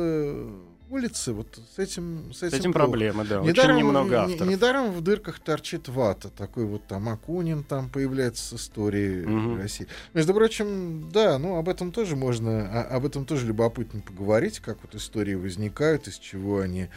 улицы, 0.91 1.33
вот 1.33 1.59
с 1.75 1.79
этим, 1.79 2.33
с 2.33 2.39
С 2.39 2.43
этим, 2.45 2.59
этим 2.59 2.73
плохо. 2.73 2.87
проблема, 2.87 3.25
да. 3.25 3.41
Недаром, 3.41 3.77
Очень 3.77 3.87
немного 3.87 4.09
не- 4.11 4.15
авторов. 4.33 4.49
недаром 4.53 4.93
в 4.93 5.01
дырках 5.01 5.41
торчит 5.41 5.89
вата. 5.89 6.29
Такой 6.31 6.65
вот 6.65 6.87
там 6.87 7.09
Акунин 7.09 7.65
там 7.65 7.89
появляется 7.89 8.45
с 8.57 8.61
историей 8.61 9.27
Мгм. 9.27 9.59
России. 9.59 9.87
Между 10.15 10.33
прочим, 10.35 11.11
да, 11.13 11.39
ну 11.39 11.57
об 11.57 11.69
этом 11.69 11.93
тоже 11.93 12.17
можно, 12.17 12.69
а- 12.71 12.97
об 12.97 13.05
этом 13.07 13.25
тоже 13.25 13.47
любопытно 13.47 14.01
поговорить, 14.01 14.61
как 14.61 14.79
вот 14.83 14.95
истории 14.95 15.35
возникают, 15.35 16.09
из 16.09 16.19
чего 16.19 16.61
они 16.61 16.89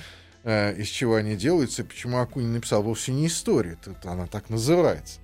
э, 0.45 0.73
из 0.79 0.87
чего 0.87 1.15
они 1.15 1.35
делаются, 1.35 1.81
и 1.81 1.85
почему 1.85 2.17
Акунин 2.19 2.53
написал 2.53 2.81
вовсе 2.81 3.11
не 3.11 3.27
историю, 3.27 3.77
это 3.85 4.09
она 4.09 4.25
так 4.25 4.49
называется. 4.49 5.19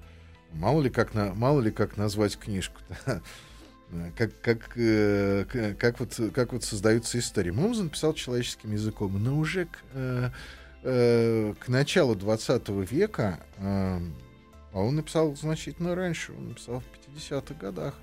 Мало 0.51 0.81
ли 0.81 0.89
как, 0.89 1.13
на, 1.13 1.33
мало 1.33 1.61
ли 1.61 1.71
как 1.71 1.95
назвать 1.95 2.37
книжку. 2.37 2.75
Как, 4.17 4.31
как, 4.41 4.71
э, 4.77 5.75
как, 5.79 5.99
вот, 5.99 6.19
как 6.33 6.53
вот 6.53 6.63
создаются 6.63 7.19
истории. 7.19 7.51
Момзен 7.51 7.89
писал 7.89 8.13
человеческим 8.13 8.71
языком, 8.71 9.21
но 9.23 9.37
уже 9.37 9.65
к, 9.65 9.77
э, 9.93 10.29
э, 10.83 11.53
к 11.59 11.67
началу 11.67 12.15
20 12.15 12.69
века, 12.83 13.39
э, 13.57 13.99
а 14.73 14.79
он 14.79 14.95
написал 14.95 15.35
значительно 15.35 15.95
раньше, 15.95 16.33
он 16.37 16.49
написал 16.49 16.81
в 16.81 17.09
50-х 17.17 17.53
годах. 17.55 17.95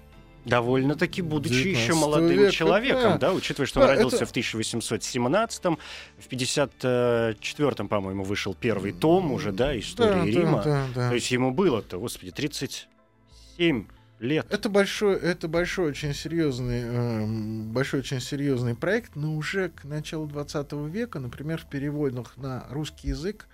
Довольно-таки, 0.44 1.22
будучи 1.22 1.68
еще 1.68 1.92
19 1.92 1.94
молодым 2.00 2.28
века, 2.38 2.50
человеком, 2.50 3.12
да. 3.12 3.18
да. 3.18 3.32
учитывая, 3.32 3.66
что 3.66 3.80
он 3.80 3.86
Да, 3.86 3.92
родился 3.94 4.16
это- 4.16 4.26
в 4.26 4.32
1817-м, 4.32 5.78
в 6.18 6.28
54-м, 6.28 7.88
по-моему, 7.88 8.24
вышел 8.24 8.52
первый 8.54 8.92
том 8.92 9.30
уже, 9.30 9.52
да, 9.52 9.78
истории 9.78 10.32
Да, 10.32 10.40
да, 10.40 10.40
Рима. 10.40 10.62
да, 10.64 10.86
да. 10.94 11.08
То 11.10 11.14
есть 11.14 11.30
ему 11.30 11.52
было-то, 11.52 11.98
господи, 12.00 12.32
37 12.32 13.86
лет. 14.22 14.46
Это 14.50 14.68
большой, 14.68 15.16
это 15.16 15.48
большой 15.48 15.90
очень 15.90 16.14
серьезный, 16.14 16.82
эм, 16.82 17.72
большой 17.72 18.00
очень 18.00 18.20
серьезный 18.20 18.74
проект, 18.74 19.16
но 19.16 19.36
уже 19.36 19.70
к 19.70 19.84
началу 19.84 20.26
20 20.26 20.72
века, 20.88 21.18
например, 21.18 21.58
в 21.58 21.68
переводах 21.68 22.36
на 22.36 22.64
русский 22.70 23.08
язык, 23.08 23.46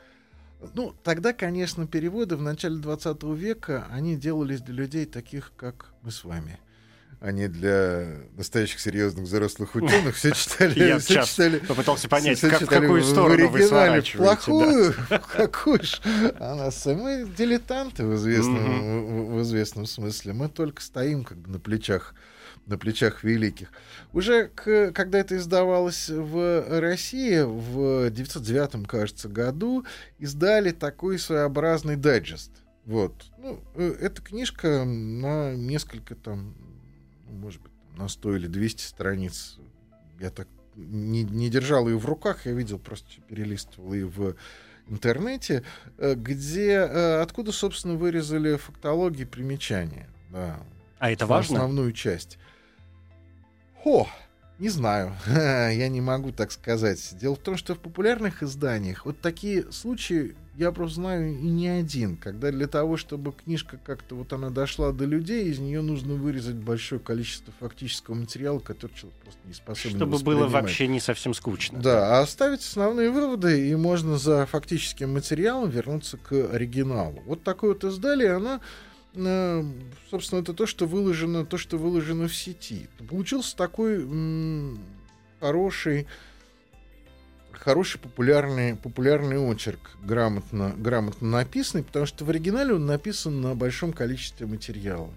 ну, 0.74 0.94
тогда, 1.04 1.32
конечно, 1.32 1.86
переводы 1.86 2.36
в 2.36 2.42
начале 2.42 2.76
20 2.76 3.34
века, 3.34 3.86
они 3.90 4.16
делались 4.16 4.60
для 4.60 4.74
людей 4.74 5.06
таких, 5.06 5.52
как 5.56 5.94
мы 6.02 6.10
с 6.10 6.24
вами. 6.24 6.58
Не 7.20 7.48
для 7.48 8.06
настоящих 8.36 8.78
серьезных 8.78 9.24
взрослых 9.24 9.74
ученых. 9.74 10.14
Все 10.14 10.30
читали, 10.34 10.78
Я 10.78 10.98
все 10.98 11.24
читали 11.24 11.58
Попытался 11.58 12.08
понять, 12.08 12.38
все 12.38 12.48
как- 12.48 12.60
в 12.60 12.64
читали 12.64 12.80
какую 12.82 13.02
в 13.02 13.06
сторону 13.06 13.48
вы 13.48 13.58
оригинале 13.58 14.02
сворачиваете. 14.02 14.18
да. 14.18 14.24
Плохую, 14.24 14.94
какую 15.32 15.82
ж. 15.82 16.00
А 16.38 16.54
нас 16.54 16.86
мы 16.86 17.28
дилетанты 17.36 18.04
в 18.04 18.14
известном, 18.14 19.06
в- 19.06 19.36
в 19.38 19.42
известном 19.42 19.86
смысле. 19.86 20.32
Мы 20.32 20.48
только 20.48 20.80
стоим 20.80 21.24
как 21.24 21.38
бы 21.38 21.50
на 21.50 21.58
плечах 21.58 22.14
на 22.66 22.76
плечах 22.76 23.24
великих. 23.24 23.68
Уже 24.12 24.48
к- 24.48 24.92
когда 24.92 25.18
это 25.20 25.38
издавалось 25.38 26.10
в 26.10 26.80
России 26.80 27.40
в 27.40 28.10
909, 28.10 28.86
кажется, 28.86 29.26
году, 29.28 29.86
издали 30.18 30.72
такой 30.72 31.18
своеобразный 31.18 31.96
дайджест. 31.96 32.50
Вот. 32.84 33.24
Ну, 33.38 33.58
э, 33.74 33.96
эта 34.02 34.20
книжка 34.20 34.84
на 34.84 35.54
несколько 35.54 36.14
там, 36.14 36.54
может 37.38 37.62
быть, 37.62 37.72
на 37.96 38.08
100 38.08 38.36
или 38.36 38.46
200 38.46 38.82
страниц. 38.82 39.58
Я 40.20 40.30
так 40.30 40.48
не, 40.76 41.24
не 41.24 41.48
держал 41.48 41.88
ее 41.88 41.98
в 41.98 42.06
руках, 42.06 42.46
я 42.46 42.52
видел, 42.52 42.78
просто 42.78 43.08
перелистывал 43.28 43.92
ее 43.92 44.06
в 44.06 44.36
интернете, 44.88 45.64
э, 45.98 46.14
где, 46.14 46.72
э, 46.72 47.20
откуда, 47.20 47.52
собственно, 47.52 47.94
вырезали 47.94 48.56
фактологии 48.56 49.24
примечания. 49.24 50.08
Да, 50.30 50.60
А 50.98 51.10
это 51.10 51.26
важно? 51.26 51.56
Основную 51.56 51.92
часть. 51.92 52.38
О, 53.84 54.08
не 54.58 54.68
знаю, 54.68 55.14
я 55.26 55.88
не 55.88 56.00
могу 56.00 56.32
так 56.32 56.52
сказать. 56.52 57.16
Дело 57.18 57.36
в 57.36 57.40
том, 57.40 57.56
что 57.56 57.74
в 57.74 57.80
популярных 57.80 58.42
изданиях 58.42 59.04
вот 59.04 59.20
такие 59.20 59.70
случаи 59.72 60.36
я 60.58 60.72
просто 60.72 60.96
знаю 60.96 61.30
и 61.38 61.48
не 61.48 61.68
один, 61.68 62.16
когда 62.16 62.50
для 62.50 62.66
того, 62.66 62.96
чтобы 62.96 63.32
книжка 63.32 63.78
как-то 63.84 64.16
вот 64.16 64.32
она 64.32 64.50
дошла 64.50 64.90
до 64.90 65.04
людей, 65.04 65.48
из 65.48 65.60
нее 65.60 65.82
нужно 65.82 66.14
вырезать 66.14 66.56
большое 66.56 67.00
количество 67.00 67.52
фактического 67.60 68.16
материала, 68.16 68.58
который 68.58 68.92
человек 68.92 69.16
просто 69.20 69.40
не 69.44 69.54
способен 69.54 69.96
Чтобы 69.96 70.18
было 70.18 70.48
вообще 70.48 70.88
не 70.88 70.98
совсем 70.98 71.32
скучно. 71.32 71.78
Да, 71.78 72.18
а 72.18 72.22
оставить 72.22 72.60
основные 72.60 73.12
выводы, 73.12 73.68
и 73.70 73.76
можно 73.76 74.18
за 74.18 74.46
фактическим 74.46 75.14
материалом 75.14 75.70
вернуться 75.70 76.16
к 76.16 76.32
оригиналу. 76.52 77.22
Вот 77.24 77.44
такое 77.44 77.74
вот 77.74 77.84
издание, 77.84 78.32
оно, 78.32 78.60
э, 79.14 79.64
собственно, 80.10 80.40
это 80.40 80.54
то, 80.54 80.66
что 80.66 80.86
выложено, 80.86 81.46
то, 81.46 81.56
что 81.56 81.76
выложено 81.76 82.26
в 82.26 82.34
сети. 82.34 82.88
Получился 83.08 83.56
такой 83.56 84.02
м, 84.02 84.80
хороший, 85.38 86.08
хороший 87.60 87.98
популярный, 87.98 88.76
популярный 88.76 89.38
очерк, 89.38 89.90
грамотно, 90.02 90.74
грамотно 90.76 91.28
написанный, 91.28 91.84
потому 91.84 92.06
что 92.06 92.24
в 92.24 92.30
оригинале 92.30 92.74
он 92.74 92.86
написан 92.86 93.40
на 93.40 93.54
большом 93.54 93.92
количестве 93.92 94.46
материала. 94.46 95.10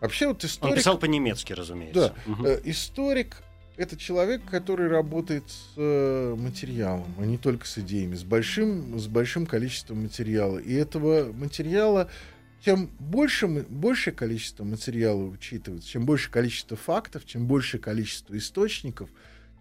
Вообще 0.00 0.26
вот 0.26 0.42
Он 0.44 0.50
историк... 0.50 0.76
писал 0.76 0.98
по-немецки, 0.98 1.52
разумеется. 1.52 2.14
Да. 2.26 2.30
Мгм. 2.30 2.46
Э, 2.46 2.60
историк 2.64 3.42
это 3.76 3.96
человек, 3.96 4.42
который 4.48 4.88
работает 4.88 5.44
с 5.48 5.72
э, 5.76 6.34
материалом, 6.36 7.12
а 7.18 7.24
не 7.24 7.38
только 7.38 7.66
с 7.66 7.78
идеями, 7.78 8.14
с 8.14 8.22
большим, 8.22 8.98
с 8.98 9.06
большим 9.08 9.46
количеством 9.46 10.02
материала. 10.02 10.58
И 10.58 10.72
этого 10.72 11.32
материала, 11.32 12.08
чем 12.64 12.88
больше, 13.00 13.48
большее 13.48 14.14
количество 14.14 14.64
материала 14.64 15.24
учитывается, 15.24 15.88
чем 15.88 16.06
больше 16.06 16.30
количество 16.30 16.76
фактов, 16.76 17.24
чем 17.26 17.46
больше 17.46 17.78
количество 17.78 18.36
источников, 18.36 19.10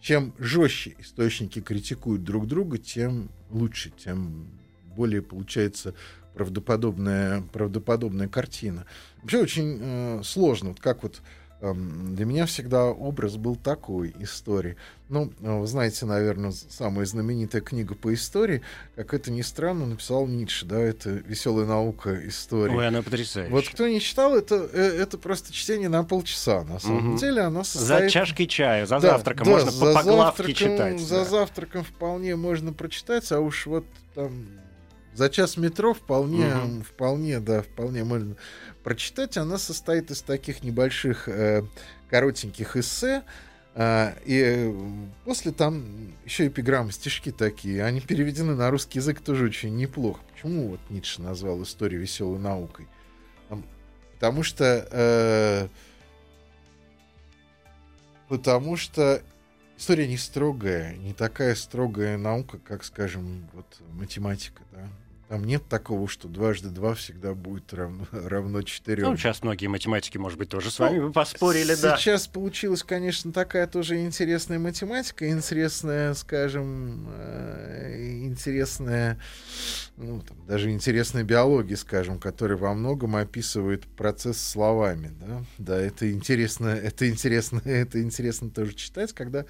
чем 0.04 0.34
жестче 0.38 0.96
источники 1.00 1.62
критикуют 1.62 2.26
друг 2.26 2.46
друга, 2.46 2.78
тем 2.78 3.30
лучше, 3.50 3.90
тем 3.92 4.50
более 4.98 5.22
получается 5.22 5.96
правдоподобная, 6.34 7.42
правдоподобная 7.54 8.28
картина. 8.28 8.86
Вообще 9.22 9.40
очень 9.40 9.80
э, 9.82 10.22
сложно, 10.26 10.70
вот 10.70 10.82
как 10.82 11.04
вот 11.04 11.22
для 11.72 12.26
меня 12.26 12.46
всегда 12.46 12.88
образ 12.88 13.38
был 13.38 13.56
такой 13.56 14.14
истории. 14.20 14.76
Ну, 15.08 15.32
э, 15.42 15.60
вы 15.60 15.66
знаете, 15.68 16.06
наверное, 16.06 16.52
самая 16.52 17.06
знаменитая 17.06 17.62
книга 17.62 17.96
по 17.96 18.14
истории, 18.14 18.62
как 18.96 19.14
это 19.14 19.32
ни 19.32 19.42
странно, 19.42 19.86
написал 19.86 20.28
Ницше, 20.28 20.66
да, 20.66 20.80
это 20.80 21.10
«Веселая 21.12 21.66
наука 21.66 22.28
истории». 22.28 22.76
Ой, 22.76 22.88
она 22.88 23.02
потрясающая. 23.02 23.52
Вот 23.52 23.68
кто 23.70 23.88
не 23.88 24.02
читал, 24.02 24.36
это, 24.36 24.68
э, 24.74 24.82
это 24.82 25.18
просто 25.18 25.54
чтение 25.54 25.88
на 25.88 26.04
полчаса. 26.04 26.64
На 26.64 26.80
самом 26.80 27.10
Мгм. 27.12 27.18
деле 27.18 27.42
оно 27.44 27.64
За 27.64 27.80
состоит... 27.80 28.12
чашкой 28.12 28.48
чая, 28.48 28.86
за 28.86 29.00
Да, 29.00 29.12
завтраком 29.12 29.46
да, 29.46 29.52
можно 29.52 29.72
за 29.72 29.86
по, 29.86 29.94
по 29.94 30.04
главке 30.04 30.54
читать. 30.54 31.00
За 31.00 31.20
да. 31.20 31.26
завтраком 31.26 31.84
вполне 31.86 32.36
можно 32.36 32.74
прочитать, 32.74 33.32
а 33.32 33.40
уж 33.40 33.68
вот 33.68 33.86
там 34.16 34.48
за 35.16 35.30
час 35.30 35.58
метро 35.58 35.94
вполне, 35.94 36.48
Мгм. 36.54 36.84
вполне, 36.84 37.40
да, 37.40 37.62
вполне 37.62 38.04
можно 38.04 38.36
прочитать. 38.84 39.38
Она 39.38 39.58
состоит 39.58 40.12
из 40.12 40.22
таких 40.22 40.64
небольших 40.64 41.28
э, 41.30 41.64
коротеньких 42.10 42.76
эссе. 42.78 43.24
а, 43.76 44.14
и 44.26 44.40
э, 44.46 44.74
после 45.26 45.52
там 45.52 45.84
еще 46.26 46.46
эпиграммы, 46.48 46.92
стишки 46.92 47.32
такие. 47.32 47.84
Они 47.84 48.02
переведены 48.02 48.54
на 48.54 48.70
русский 48.70 49.00
язык 49.00 49.20
тоже 49.22 49.46
очень 49.46 49.76
неплохо. 49.76 50.22
Почему 50.32 50.70
вот 50.70 50.80
Ницше 50.92 51.22
назвал 51.24 51.64
историю 51.64 52.00
веселой 52.02 52.38
наукой? 52.38 52.88
Потому 54.20 54.44
что 54.44 54.88
э, 54.92 55.68
потому 58.30 58.78
что 58.78 59.22
история 59.78 60.08
не 60.08 60.18
строгая, 60.18 60.96
не 60.98 61.14
такая 61.14 61.56
строгая 61.56 62.18
наука, 62.18 62.60
как, 62.60 62.84
скажем, 62.84 63.50
вот 63.54 63.66
математика, 63.94 64.62
да. 64.72 64.88
Там 65.34 65.46
нет 65.46 65.68
такого, 65.68 66.08
что 66.08 66.28
дважды 66.28 66.70
два 66.70 66.94
всегда 66.94 67.34
будет 67.34 67.74
равно, 67.74 68.06
равно 68.12 68.62
четырем. 68.62 69.10
Ну, 69.10 69.18
сейчас 69.18 69.42
многие 69.42 69.66
математики, 69.66 70.20
может 70.20 70.38
быть, 70.38 70.50
тоже 70.50 70.70
с 70.70 70.78
вами 70.78 71.00
бы 71.00 71.12
поспорили, 71.12 71.74
да. 71.74 71.98
Сейчас 71.98 72.28
получилась, 72.28 72.84
конечно, 72.84 73.34
такая 73.34 73.66
тоже 73.66 74.04
интересная 74.06 74.60
математика, 74.60 75.28
интересная, 75.28 76.14
скажем, 76.14 77.08
э, 77.16 78.20
интересная, 78.26 79.18
ну, 79.98 80.22
там, 80.22 80.38
даже 80.46 80.70
интересная 80.70 81.24
биология, 81.24 81.78
скажем, 81.78 82.20
которая 82.20 82.60
во 82.60 82.76
многом 82.76 83.16
описывает 83.16 83.88
процесс 83.88 84.40
словами, 84.40 85.12
да. 85.20 85.44
Да, 85.58 85.82
это 85.82 86.12
интересно, 86.12 86.68
это 86.68 87.10
интересно, 87.10 87.60
это 87.66 88.04
интересно 88.04 88.52
тоже 88.52 88.76
читать, 88.76 89.14
когда 89.14 89.48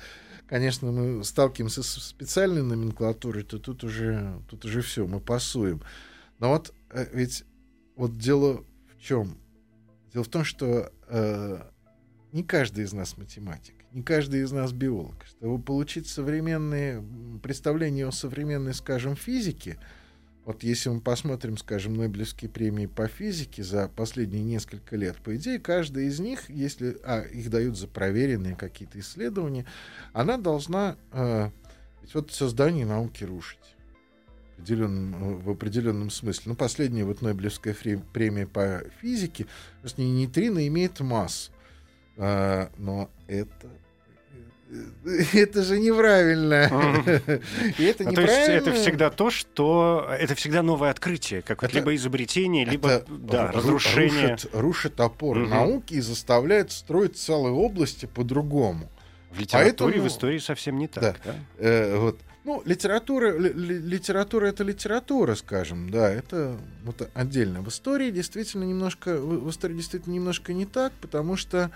конечно, 0.54 0.92
мы 0.92 1.24
сталкиваемся 1.24 1.82
с 1.82 1.88
специальной 1.88 2.62
номенклатурой, 2.62 3.42
то 3.42 3.58
тут 3.58 3.84
уже, 3.84 4.40
тут 4.48 4.66
уже 4.66 4.84
все, 4.84 5.08
мы 5.08 5.20
пасуем. 5.20 5.82
Но 6.38 6.50
вот 6.50 6.76
э, 6.92 7.08
ведь 7.12 7.44
вот 7.96 8.20
дело 8.20 8.64
в 8.96 9.02
чем? 9.02 9.36
Дело 10.14 10.24
в 10.24 10.28
том, 10.28 10.44
что 10.44 10.92
э, 11.08 11.60
не 12.34 12.44
каждый 12.44 12.84
из 12.84 12.94
нас 12.94 13.18
математик, 13.18 13.74
не 13.94 14.04
каждый 14.04 14.42
из 14.42 14.52
нас 14.52 14.74
биолог. 14.74 15.26
Чтобы 15.26 15.60
получить 15.60 16.06
современные 16.06 17.04
представления 17.42 18.06
о 18.06 18.12
современной, 18.12 18.76
скажем, 18.76 19.16
физике, 19.16 19.80
вот 20.46 20.64
если 20.64 20.90
мы 20.90 21.00
посмотрим, 21.00 21.58
скажем, 21.58 21.94
Нобелевские 21.94 22.50
премии 22.50 22.86
по 22.86 23.08
физике 23.08 23.64
за 23.64 23.88
последние 23.88 24.44
несколько 24.44 24.96
лет, 24.98 25.18
по 25.18 25.36
идее, 25.36 25.60
каждая 25.60 26.06
из 26.06 26.20
них, 26.20 26.50
если 26.50 26.98
а, 27.04 27.22
их 27.22 27.50
дают 27.50 27.78
за 27.78 27.88
проверенные 27.88 28.56
какие-то 28.56 29.00
исследования, 29.00 29.66
она 30.12 30.38
должна 30.38 30.98
э, 31.12 31.50
ведь 32.02 32.14
вот 32.14 32.32
создание 32.32 32.86
науки 32.86 33.24
рушить 33.24 33.58
в 34.58 34.62
определенном, 34.62 35.50
определенном 35.50 36.10
смысле. 36.10 36.44
Ну, 36.48 36.56
последняя 36.56 37.06
вот 37.06 37.22
Нобелевская 37.22 37.76
премия 38.14 38.46
по 38.46 38.84
физике, 39.02 39.46
то 39.46 39.86
есть 39.86 39.98
не 39.98 40.12
нейтрино 40.12 40.68
имеет 40.68 41.00
массу. 41.00 41.52
А, 42.18 42.70
но 42.78 43.10
это 43.28 43.70
это 45.34 45.64
же 45.64 45.80
неправильно. 45.80 46.70
И 47.78 47.84
это 47.84 48.10
А 48.10 48.12
то 48.14 48.22
есть 48.22 48.50
это 48.50 48.74
всегда 48.74 49.10
то, 49.10 49.30
что... 49.30 50.08
Это 50.20 50.36
всегда 50.36 50.62
новое 50.64 50.90
открытие, 50.90 51.42
как 51.42 51.64
Это- 51.64 51.76
либо 51.76 51.94
изобретение, 51.96 52.66
либо 52.66 52.90
Это 52.90 53.06
да, 53.12 53.52
ру- 53.52 53.58
разрушение. 53.58 54.32
Рушит, 54.32 54.50
рушит 54.56 55.00
опору 55.00 55.42
Мгм. 55.42 55.50
науки 55.50 55.94
и 55.96 56.02
заставляет 56.02 56.72
строить 56.72 57.18
целые 57.18 57.54
области 57.54 58.06
по-другому. 58.06 58.90
В 59.32 59.40
литературе, 59.40 59.72
Поэтому- 59.94 60.04
в 60.04 60.08
истории 60.08 60.38
совсем 60.40 60.78
не 60.78 60.88
так. 60.88 61.04
Да. 61.04 61.16
да? 61.26 61.36
Э, 61.58 61.98
вот. 61.98 62.20
Ну, 62.46 62.62
литература, 62.66 63.38
ли- 63.38 63.54
ли- 63.54 63.78
литература 63.80 64.48
это 64.48 64.64
литература, 64.66 65.34
скажем, 65.36 65.90
да, 65.90 66.12
это 66.12 66.58
вот 66.84 67.10
отдельно. 67.14 67.62
В 67.62 67.70
истории 67.70 68.12
действительно 68.12 68.66
немножко, 68.66 69.16
в 69.16 69.50
истории 69.50 69.76
действительно 69.76 70.14
немножко 70.14 70.52
не 70.54 70.66
так, 70.66 70.92
потому 71.00 71.38
что 71.38 71.72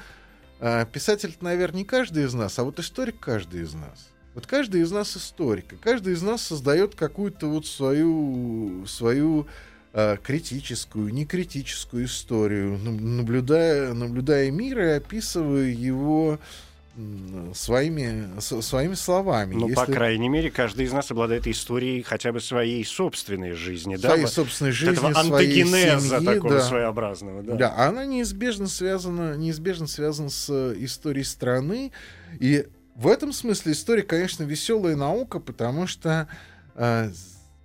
э, 0.59 0.85
писатель, 0.91 1.35
наверное, 1.41 1.79
не 1.79 1.85
каждый 1.85 2.25
из 2.25 2.33
нас, 2.33 2.57
а 2.59 2.63
вот 2.63 2.79
историк 2.79 3.19
каждый 3.19 3.61
из 3.61 3.73
нас. 3.73 4.09
Вот 4.33 4.45
каждый 4.45 4.81
из 4.81 4.91
нас 4.91 5.17
историк, 5.17 5.73
и 5.73 5.77
каждый 5.77 6.13
из 6.13 6.21
нас 6.21 6.43
создает 6.43 6.93
какую-то 6.93 7.47
вот 7.47 7.65
свою, 7.65 8.85
свою 8.85 9.47
э, 9.93 10.17
критическую, 10.21 11.11
некритическую 11.13 12.05
историю, 12.05 12.77
наб- 12.77 13.01
наблюдая, 13.01 13.93
наблюдая 13.93 14.51
мир 14.51 14.79
и 14.79 14.89
описывая 14.91 15.69
его 15.69 16.33
м, 16.33 16.39
своими, 17.53 18.39
своими 18.39 18.95
словами. 18.95 19.53
Ну, 19.53 19.67
по 19.73 19.81
Если- 19.81 19.93
крайней 19.93 20.29
мере, 20.29 20.49
каждый 20.49 20.85
из 20.85 20.93
нас 20.93 21.11
обладает 21.11 21.45
историей 21.47 22.01
хотя 22.01 22.31
бы 22.31 22.39
своей 22.39 22.83
собственной 22.83 23.51
жизни, 23.51 23.95
да? 23.97 24.09
своей 24.09 24.23
вот 24.23 24.33
собственной 24.33 24.71
жизни, 24.71 24.93
этого 24.93 25.13
своей 25.13 25.61
антогенеза 25.61 26.19
семьи, 26.19 26.25
такого 26.35 26.53
да. 26.55 26.61
своеобразного, 26.61 27.43
да. 27.43 27.55
Да, 27.55 27.75
она 27.77 28.05
неизбежно 28.05 28.67
связана, 28.67 29.35
неизбежно 29.37 29.87
связана 29.87 30.29
с 30.29 30.49
э, 30.49 30.75
историей 30.79 31.23
страны. 31.23 31.91
И 32.39 32.65
в 32.95 33.07
этом 33.07 33.31
смысле 33.31 33.73
история, 33.73 34.01
конечно, 34.03 34.43
веселая 34.43 34.95
наука, 34.95 35.39
потому 35.39 35.85
что, 35.85 36.27
э, 36.75 37.11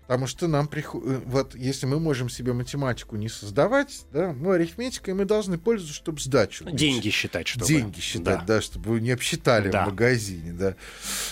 потому 0.03 0.27
что 0.27 0.47
нам 0.49 0.67
приходит, 0.67 1.23
вот 1.27 1.55
если 1.55 1.87
мы 1.87 1.99
можем 2.01 2.29
себе 2.29 2.53
математику 2.53 3.17
не 3.17 3.29
создавать, 3.29 4.05
да, 4.12 4.33
ну 4.33 4.51
арифметикой 4.51 5.15
мы 5.15 5.25
должны 5.25 5.59
пользоваться, 5.59 5.95
чтобы 5.97 6.21
сдачу. 6.21 6.65
Деньги 6.71 7.09
считать, 7.11 7.49
чтобы. 7.49 7.67
Деньги 7.67 8.01
считать, 8.01 8.45
да, 8.45 8.61
чтобы 8.61 8.91
вы 8.91 9.01
не 9.01 9.11
обсчитали 9.11 9.71
Да. 9.71 9.85
в 9.85 9.91
магазине, 9.91 10.53
да. 10.53 10.77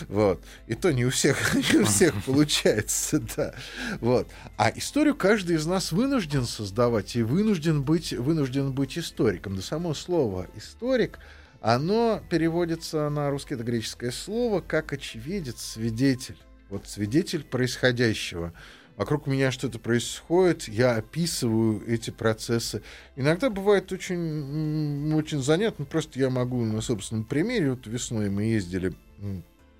Вот. 0.08 0.42
И 0.66 0.74
то 0.74 0.92
не 0.92 1.04
у 1.04 1.10
всех, 1.10 1.54
не 1.72 1.80
у 1.80 1.84
всех 1.84 2.14
получается, 2.24 3.20
да. 3.36 3.54
Вот. 4.00 4.28
А 4.56 4.70
историю 4.74 5.14
каждый 5.14 5.56
из 5.56 5.66
нас 5.66 5.92
вынужден 5.92 6.44
создавать 6.44 7.16
и 7.16 7.22
вынужден 7.22 7.82
быть, 7.82 8.12
вынужден 8.12 8.72
быть 8.72 8.96
историком. 8.98 9.56
Да 9.56 9.62
само 9.62 9.94
слово 9.94 10.46
историк, 10.56 11.18
оно 11.60 12.22
переводится 12.30 13.08
на 13.10 13.30
русский, 13.30 13.54
это 13.54 13.64
греческое 13.64 14.10
слово, 14.12 14.60
как 14.60 14.92
очевидец, 14.92 15.60
свидетель. 15.60 16.38
Вот 16.70 16.86
свидетель 16.86 17.42
происходящего. 17.44 18.52
Вокруг 18.96 19.26
меня 19.26 19.50
что-то 19.50 19.78
происходит, 19.78 20.68
я 20.68 20.96
описываю 20.96 21.82
эти 21.86 22.10
процессы. 22.10 22.82
Иногда 23.16 23.48
бывает 23.48 23.90
очень, 23.92 25.12
очень 25.14 25.42
занятно, 25.42 25.86
просто 25.86 26.18
я 26.18 26.28
могу 26.28 26.62
на 26.64 26.80
собственном 26.80 27.24
примере, 27.24 27.70
вот 27.70 27.86
весной 27.86 28.28
мы 28.28 28.42
ездили 28.44 28.92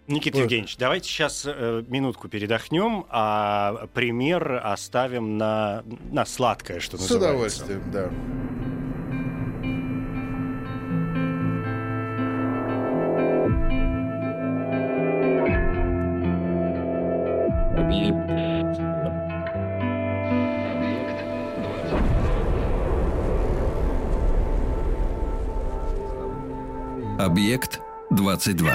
Никита 0.07 0.39
Вот. 0.39 0.45
Евгеньевич, 0.45 0.77
давайте 0.77 1.09
сейчас 1.09 1.45
э, 1.47 1.85
минутку 1.87 2.29
передохнем, 2.29 3.05
а 3.11 3.87
пример 3.95 4.61
оставим 4.65 5.39
на, 5.39 5.85
на 6.11 6.25
сладкое, 6.27 6.81
что 6.81 6.97
с 6.97 7.03
называется. 7.03 7.65
удовольствием, 7.65 7.91
да. 7.93 8.11
Объект 27.21 27.81
22. 28.09 28.71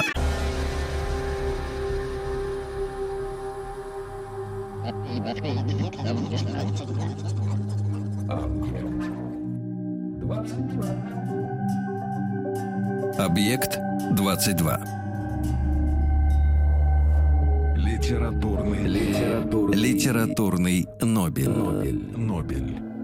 Объект 13.18 13.80
22. 14.12 14.80
Литературный, 17.76 18.84
литературный, 18.86 19.76
литературный 19.76 20.88
Нобель. 21.02 21.50
Нобель. 21.50 22.14
Нобель. 22.16 22.95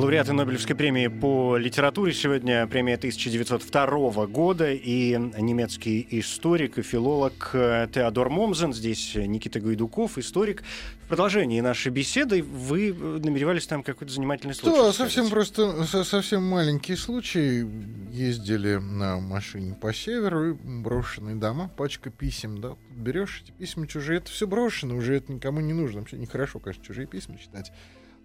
Лауреаты 0.00 0.32
Нобелевской 0.32 0.74
премии 0.74 1.08
по 1.08 1.58
литературе 1.58 2.14
сегодня 2.14 2.66
премия 2.66 2.94
1902 2.94 4.26
года 4.28 4.72
и 4.72 5.14
немецкий 5.38 6.06
историк 6.12 6.78
и 6.78 6.82
филолог 6.82 7.50
э, 7.52 7.86
Теодор 7.92 8.30
Момзен. 8.30 8.72
Здесь 8.72 9.14
Никита 9.14 9.60
Гайдуков, 9.60 10.16
историк. 10.16 10.62
В 11.04 11.08
продолжении 11.08 11.60
нашей 11.60 11.92
беседы 11.92 12.42
вы 12.42 12.94
намеревались 12.94 13.66
там 13.66 13.82
какой-то 13.82 14.10
занимательный 14.10 14.54
случай. 14.54 14.78
Да, 14.78 14.90
совсем 14.94 15.28
просто, 15.28 15.84
со- 15.84 16.04
совсем 16.04 16.44
маленький 16.44 16.96
случай. 16.96 17.66
Ездили 18.10 18.76
на 18.76 19.20
машине 19.20 19.74
по 19.74 19.92
северу, 19.92 20.52
и 20.52 20.54
брошенные 20.54 21.36
дома, 21.36 21.70
пачка 21.76 22.08
писем, 22.08 22.62
да. 22.62 22.74
Берешь 22.96 23.42
эти 23.44 23.52
письма 23.52 23.86
чужие, 23.86 24.16
это 24.20 24.30
все 24.30 24.46
брошено, 24.46 24.96
уже 24.96 25.16
это 25.16 25.30
никому 25.30 25.60
не 25.60 25.74
нужно. 25.74 26.00
Вообще 26.00 26.16
нехорошо, 26.16 26.58
конечно, 26.58 26.82
чужие 26.82 27.06
письма 27.06 27.36
читать. 27.36 27.70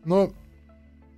Но 0.05 0.31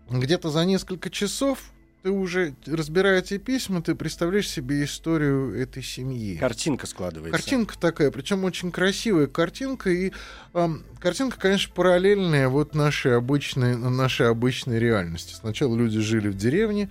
где-то 0.09 0.49
за 0.49 0.65
несколько 0.65 1.09
часов 1.09 1.71
ты 2.03 2.11
уже, 2.11 2.53
разбирая 2.65 3.19
эти 3.19 3.37
письма, 3.37 3.81
ты 3.81 3.95
представляешь 3.95 4.49
себе 4.49 4.83
историю 4.83 5.59
этой 5.59 5.83
семьи. 5.83 6.37
Картинка 6.37 6.87
складывается. 6.87 7.31
Картинка 7.31 7.77
такая, 7.77 8.11
причем 8.11 8.43
очень 8.43 8.71
красивая 8.71 9.27
картинка. 9.27 9.89
И 9.89 10.11
ам, 10.53 10.83
картинка, 10.99 11.37
конечно, 11.39 11.73
параллельная 11.73 12.49
вот 12.49 12.75
нашей 12.75 13.17
обычной, 13.17 13.75
нашей 13.75 14.29
обычной 14.29 14.79
реальности. 14.79 15.33
Сначала 15.33 15.75
люди 15.75 15.99
жили 15.99 16.29
в 16.29 16.37
деревне, 16.37 16.89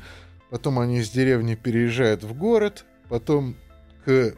потом 0.50 0.78
они 0.78 0.98
из 0.98 1.08
деревни 1.08 1.54
переезжают 1.54 2.22
в 2.24 2.34
город, 2.34 2.84
потом 3.08 3.56
к 4.04 4.34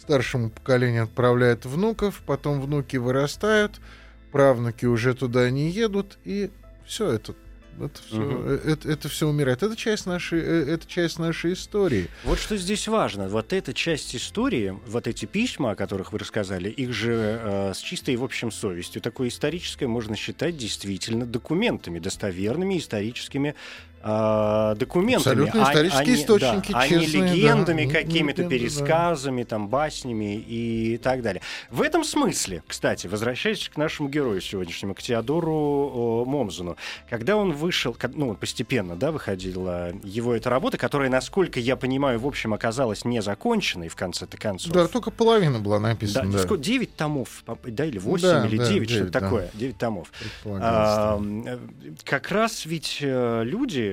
старшему 0.00 0.50
поколению 0.50 1.04
отправляют 1.04 1.66
внуков, 1.66 2.22
потом 2.26 2.60
внуки 2.60 2.96
вырастают, 2.96 3.78
правнуки 4.32 4.86
уже 4.86 5.14
туда 5.14 5.50
не 5.50 5.70
едут, 5.70 6.18
и 6.24 6.50
все 6.86 7.12
это. 7.12 7.34
Это 7.80 8.00
все, 8.06 8.16
Мгм. 8.16 8.48
это, 8.84 9.08
все 9.08 9.28
умирает. 9.28 9.62
Это 9.62 9.76
часть 9.76 10.06
нашей, 10.06 10.40
э, 10.40 10.64
это 10.74 10.86
часть 10.86 11.18
нашей 11.18 11.52
истории. 11.52 12.08
Вот 12.24 12.38
что 12.38 12.56
здесь 12.56 12.88
важно. 12.88 13.28
Вот 13.28 13.52
эта 13.52 13.72
часть 13.72 14.14
истории, 14.16 14.76
вот 14.86 15.06
эти 15.06 15.24
письма, 15.26 15.72
о 15.72 15.74
которых 15.76 16.12
вы 16.12 16.18
рассказали, 16.18 16.68
их 16.70 16.92
же 16.92 17.12
э, 17.42 17.72
с 17.74 17.78
чистой, 17.78 18.16
в 18.16 18.24
общем, 18.24 18.50
совестью, 18.50 19.00
такое 19.00 19.28
историческое 19.28 19.86
можно 19.86 20.16
считать 20.16 20.56
действительно 20.56 21.24
документами, 21.26 21.98
достоверными 21.98 22.78
историческими 22.78 23.54
э, 24.02 24.74
документами. 24.78 25.16
Абсолютно 25.48 25.62
исторические 25.62 26.06
не- 26.16 26.22
источники, 26.22 26.72
да, 26.72 26.78
а 26.80 26.88
не 26.88 27.00
честные, 27.04 27.22
да. 27.22 27.34
легендами 27.34 27.82
Н- 27.82 27.90
какими-то, 27.90 28.42
легенды, 28.42 28.42
да. 28.42 28.48
пересказами, 28.48 29.42
там, 29.44 29.68
баснями 29.68 30.36
и 30.36 30.98
так 31.02 31.22
далее. 31.22 31.42
В 31.70 31.82
этом 31.82 32.04
смысле, 32.04 32.62
кстати, 32.66 33.06
возвращаясь 33.06 33.68
к 33.68 33.76
нашему 33.76 34.08
герою 34.08 34.40
сегодняшнему, 34.40 34.94
к 34.94 35.02
Теодору 35.02 36.24
э, 36.26 36.30
Момзуну, 36.30 36.76
когда 37.08 37.36
он 37.36 37.52
вышел, 37.52 37.96
ну, 38.14 38.34
постепенно, 38.34 38.96
да, 38.96 39.10
выходила 39.12 39.92
его 40.04 40.34
эта 40.34 40.50
работа, 40.50 40.78
которая, 40.78 41.10
насколько 41.10 41.60
я 41.60 41.76
понимаю, 41.76 42.18
в 42.18 42.26
общем, 42.26 42.54
оказалась 42.54 43.04
незаконченной 43.04 43.88
в 43.88 43.96
конце-то 43.96 44.36
концов. 44.36 44.72
Да, 44.72 44.86
только 44.88 45.10
половина 45.10 45.58
была 45.58 45.78
Да, 45.78 45.88
написана. 45.88 46.30
Да, 46.32 46.38
сколько- 46.38 46.62
9 46.64 46.94
томов, 46.96 47.44
да, 47.66 47.84
или 47.84 47.98
8, 47.98 48.22
Да, 48.28 48.46
или 48.46 48.56
да, 48.58 48.68
9, 48.68 48.88
что-то 48.88 48.98
девять, 49.00 49.10
да. 49.12 49.20
такое, 49.20 49.50
9 49.54 49.78
томов. 49.78 50.12
да. 50.44 50.58
А, 50.60 51.20
э, 51.46 51.58
как 52.04 52.30
раз 52.30 52.66
ведь 52.66 52.98
э, 53.00 53.42
люди, 53.44 53.87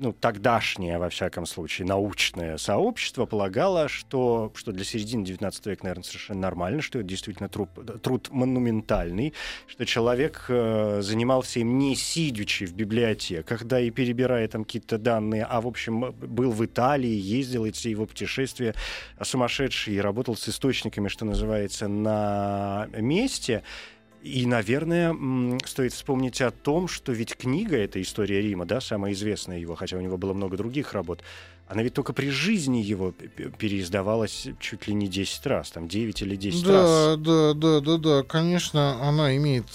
ну, 0.00 0.14
тогдашнее, 0.14 0.98
во 0.98 1.10
всяком 1.10 1.44
случае, 1.44 1.86
научное 1.86 2.56
сообщество 2.56 3.26
полагало, 3.26 3.86
что, 3.88 4.50
что 4.56 4.72
для 4.72 4.82
середины 4.82 5.24
19 5.26 5.66
века, 5.66 5.84
наверное, 5.84 6.04
совершенно 6.04 6.40
нормально, 6.40 6.80
что 6.80 6.98
это 6.98 7.08
действительно 7.08 7.50
труд, 7.50 7.68
труд 8.02 8.28
монументальный, 8.30 9.34
что 9.66 9.84
человек 9.84 10.46
э, 10.48 11.00
занимался 11.02 11.60
им 11.60 11.78
не 11.78 11.94
сидячи 11.96 12.64
в 12.64 12.72
библиотеках, 12.72 13.64
да, 13.64 13.78
и 13.78 13.90
перебирая 13.90 14.48
там 14.48 14.64
какие-то 14.64 14.96
данные, 14.96 15.44
а, 15.44 15.60
в 15.60 15.66
общем, 15.66 16.12
был 16.12 16.50
в 16.50 16.64
Италии, 16.64 17.10
ездил 17.10 17.66
эти 17.66 17.88
его 17.88 18.06
путешествия 18.06 18.74
сумасшедший, 19.22 19.94
и 19.94 20.00
работал 20.00 20.34
с 20.34 20.48
источниками, 20.48 21.08
что 21.08 21.26
называется, 21.26 21.88
на 21.88 22.88
месте. 22.96 23.62
И, 24.22 24.44
наверное, 24.44 25.16
стоит 25.64 25.94
вспомнить 25.94 26.40
о 26.42 26.50
том, 26.50 26.88
что 26.88 27.12
ведь 27.12 27.36
книга 27.36 27.76
эта 27.76 28.02
«История 28.02 28.42
Рима», 28.42 28.66
да, 28.66 28.80
самая 28.80 29.12
известная 29.12 29.58
его, 29.58 29.74
хотя 29.74 29.96
у 29.96 30.00
него 30.00 30.18
было 30.18 30.34
много 30.34 30.58
других 30.58 30.92
работ, 30.92 31.22
она 31.66 31.82
ведь 31.82 31.94
только 31.94 32.12
при 32.12 32.30
жизни 32.30 32.78
его 32.78 33.12
переиздавалась 33.12 34.48
чуть 34.58 34.88
ли 34.88 34.94
не 34.94 35.06
10 35.08 35.46
раз, 35.46 35.70
там 35.70 35.88
9 35.88 36.20
или 36.22 36.36
10 36.36 36.66
раз. 36.68 37.16
Да, 37.16 37.16
да, 37.16 37.54
да, 37.54 37.80
да, 37.80 37.96
да, 37.96 38.22
конечно, 38.24 39.00
она 39.08 39.36
имеет, 39.36 39.66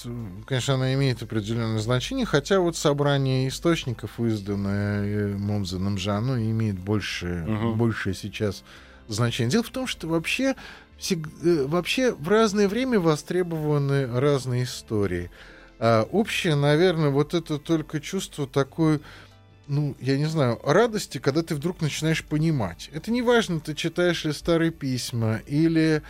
конечно, 0.45 0.75
она 0.75 0.93
имеет 0.93 1.23
определенное 1.23 1.79
значение, 1.79 2.25
хотя 2.25 2.59
вот 2.59 2.75
собрание 2.75 3.47
источников, 3.47 4.19
изданное 4.19 5.05
э, 5.05 5.37
Момзеном 5.37 5.97
оно 6.07 6.37
имеет 6.37 6.77
больше, 6.77 7.45
Мгм. 7.47 7.77
больше 7.77 8.13
сейчас 8.13 8.63
значение. 9.07 9.51
Дело 9.51 9.63
в 9.63 9.69
том, 9.69 9.87
что 9.87 10.07
вообще, 10.07 10.55
э, 10.99 11.65
вообще 11.65 12.13
в 12.13 12.27
разное 12.27 12.67
время 12.67 12.99
востребованы 12.99 14.07
разные 14.19 14.63
истории. 14.63 15.29
А 15.79 16.03
общее, 16.11 16.55
наверное, 16.55 17.09
вот 17.09 17.33
это 17.33 17.57
только 17.57 17.99
чувство 17.99 18.47
такое, 18.47 19.01
ну, 19.67 19.95
я 19.99 20.17
не 20.17 20.25
знаю, 20.25 20.59
радости, 20.63 21.17
когда 21.17 21.43
ты 21.43 21.55
вдруг 21.55 21.81
начинаешь 21.81 22.23
понимать. 22.23 22.89
Это 22.93 23.11
не 23.11 23.21
важно, 23.21 23.59
ты 23.59 23.73
читаешь 23.73 24.23
ли 24.23 24.31
старые 24.31 24.71
письма, 24.71 25.41
или 25.47 26.01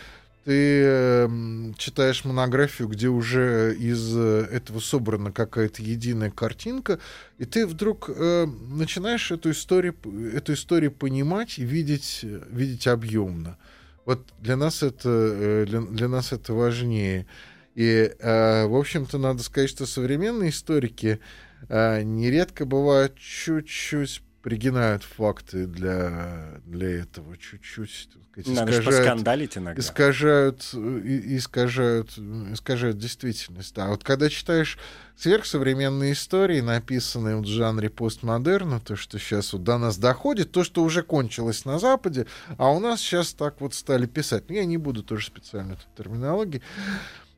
ты 0.45 0.83
эм, 0.83 1.75
читаешь 1.75 2.23
монографию, 2.23 2.87
где 2.87 3.07
уже 3.07 3.75
из 3.75 4.15
э, 4.15 4.47
этого 4.51 4.79
собрана 4.79 5.31
какая-то 5.31 5.81
единая 5.81 6.29
картинка, 6.29 6.99
и 7.39 7.45
ты 7.45 7.65
вдруг 7.65 8.11
э, 8.15 8.45
начинаешь 8.45 9.31
эту 9.31 9.49
историю, 9.49 9.95
эту 10.33 10.53
историю 10.53 10.91
понимать 10.91 11.57
и 11.57 11.63
видеть, 11.63 12.19
видеть 12.51 12.85
объемно. 12.85 13.57
Вот 14.05 14.31
для 14.39 14.55
нас 14.55 14.83
это, 14.83 15.09
э, 15.09 15.65
для, 15.67 15.81
для 15.81 16.07
нас 16.07 16.31
это 16.31 16.53
важнее. 16.53 17.25
И, 17.73 18.13
э, 18.17 18.65
в 18.67 18.75
общем-то, 18.75 19.17
надо 19.17 19.43
сказать, 19.43 19.69
что 19.69 19.85
современные 19.85 20.51
историки 20.51 21.19
э, 21.67 22.03
нередко 22.03 22.65
бывают 22.65 23.17
чуть-чуть 23.17 24.21
пригинают 24.45 25.01
факты 25.01 25.65
для, 25.65 26.61
для 26.67 26.99
этого, 27.01 27.35
чуть-чуть 27.35 28.09
сказать, 28.31 28.47
Надо 28.47 28.73
искажают, 28.73 28.85
поскандалить 28.85 29.57
иногда. 29.57 29.81
искажают, 29.81 30.61
искажают, 30.71 32.15
искажают 32.15 32.99
действительность. 32.99 33.73
Да. 33.73 33.87
Вот 33.87 34.03
когда 34.03 34.29
читаешь 34.29 34.77
сверхсовременные 35.17 36.13
истории, 36.13 36.61
написанные 36.61 37.37
в 37.37 37.45
жанре 37.47 37.89
постмодерна, 37.89 38.79
то, 38.79 38.95
что 38.95 39.17
сейчас 39.17 39.51
вот 39.51 39.63
до 39.63 39.79
нас 39.79 39.97
доходит, 39.97 40.51
то, 40.51 40.63
что 40.63 40.83
уже 40.83 41.01
кончилось 41.01 41.65
на 41.65 41.79
Западе, 41.79 42.27
а 42.59 42.69
у 42.69 42.79
нас 42.79 43.01
сейчас 43.01 43.33
так 43.33 43.59
вот 43.61 43.73
стали 43.73 44.05
писать. 44.05 44.43
Ну, 44.47 44.53
я 44.53 44.65
не 44.65 44.77
буду 44.77 45.01
тоже 45.01 45.25
специально 45.25 45.75
тут 45.75 45.87
терминологии 45.97 46.61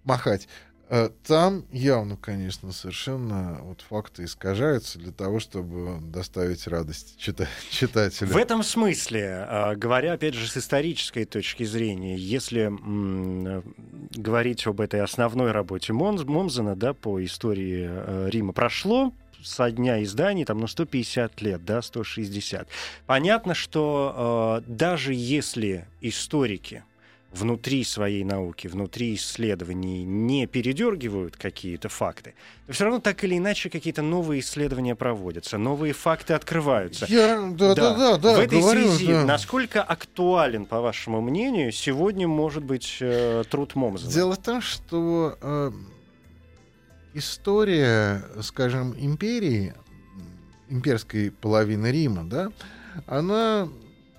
махать. 0.04 0.50
Э, 0.90 1.10
Там 1.26 1.66
явно, 1.72 2.16
конечно, 2.16 2.72
совершенно 2.72 3.60
вот 3.62 3.82
факты 3.82 4.24
искажаются 4.24 4.98
для 5.00 5.12
того, 5.12 5.40
чтобы 5.40 6.00
доставить 6.02 6.66
радость 6.68 7.18
чита- 7.20 7.48
читателю. 7.70 8.30
В 8.30 8.38
этом 8.38 8.64
смысле, 8.64 9.46
а, 9.48 9.76
говоря, 9.76 10.14
опять 10.14 10.34
же, 10.34 10.48
с 10.48 10.56
исторической 10.56 11.26
точки 11.26 11.64
зрения, 11.64 12.16
если 12.16 12.72
э, 12.72 13.62
говорить 14.12 14.66
об 14.66 14.80
этой 14.80 15.02
основной 15.02 15.52
работе 15.52 15.92
Момзена 15.92 16.76
да, 16.76 16.94
по 16.94 17.24
истории 17.24 17.88
э, 17.90 18.30
Рима, 18.32 18.54
прошло 18.54 19.14
со 19.44 19.70
дня 19.72 20.02
издания 20.04 20.46
там, 20.46 20.58
ну, 20.60 20.68
150 20.68 21.42
лет, 21.42 21.66
да, 21.66 21.82
160. 21.82 22.68
Понятно, 23.06 23.54
что 23.54 24.64
э, 24.66 24.72
даже 24.72 25.14
если 25.14 25.86
историки 26.02 26.84
внутри 27.32 27.84
своей 27.84 28.24
науки, 28.24 28.68
внутри 28.68 29.16
исследований 29.16 30.04
не 30.04 30.48
передергивают 30.48 31.36
какие-то 31.36 31.90
факты, 31.90 32.34
то 32.66 32.74
все 32.74 32.86
равно 32.86 33.00
так 33.00 33.24
или 33.24 33.38
иначе 33.38 33.70
какие-то 33.70 34.02
новые 34.02 34.42
исследования 34.42 34.96
проводятся, 34.96 35.58
новые 35.58 35.94
факты 35.94 36.34
открываются. 36.34 37.06
Я, 37.10 37.42
да, 37.52 37.76
да, 37.76 37.96
да, 37.96 38.18
да, 38.18 38.36
В 38.36 38.40
этой 38.40 38.60
говорю, 38.60 38.90
связи, 38.90 39.14
да. 39.14 39.26
насколько 39.26 39.84
актуален, 39.84 40.66
по 40.66 40.82
вашему 40.82 41.22
мнению, 41.22 41.72
сегодня 41.72 42.28
может 42.28 42.64
быть 42.64 42.98
э, 43.02 43.44
труд 43.50 43.76
Момзена? 43.76 44.12
Дело 44.12 44.34
в 44.34 44.42
том, 44.42 44.62
что 44.62 45.38
э, 45.42 45.72
история, 47.14 48.24
скажем, 48.42 48.96
империи, 48.98 49.74
имперской 50.70 51.32
половины 51.32 51.92
Рима, 51.92 52.24
да, 52.24 52.52
она 53.06 53.70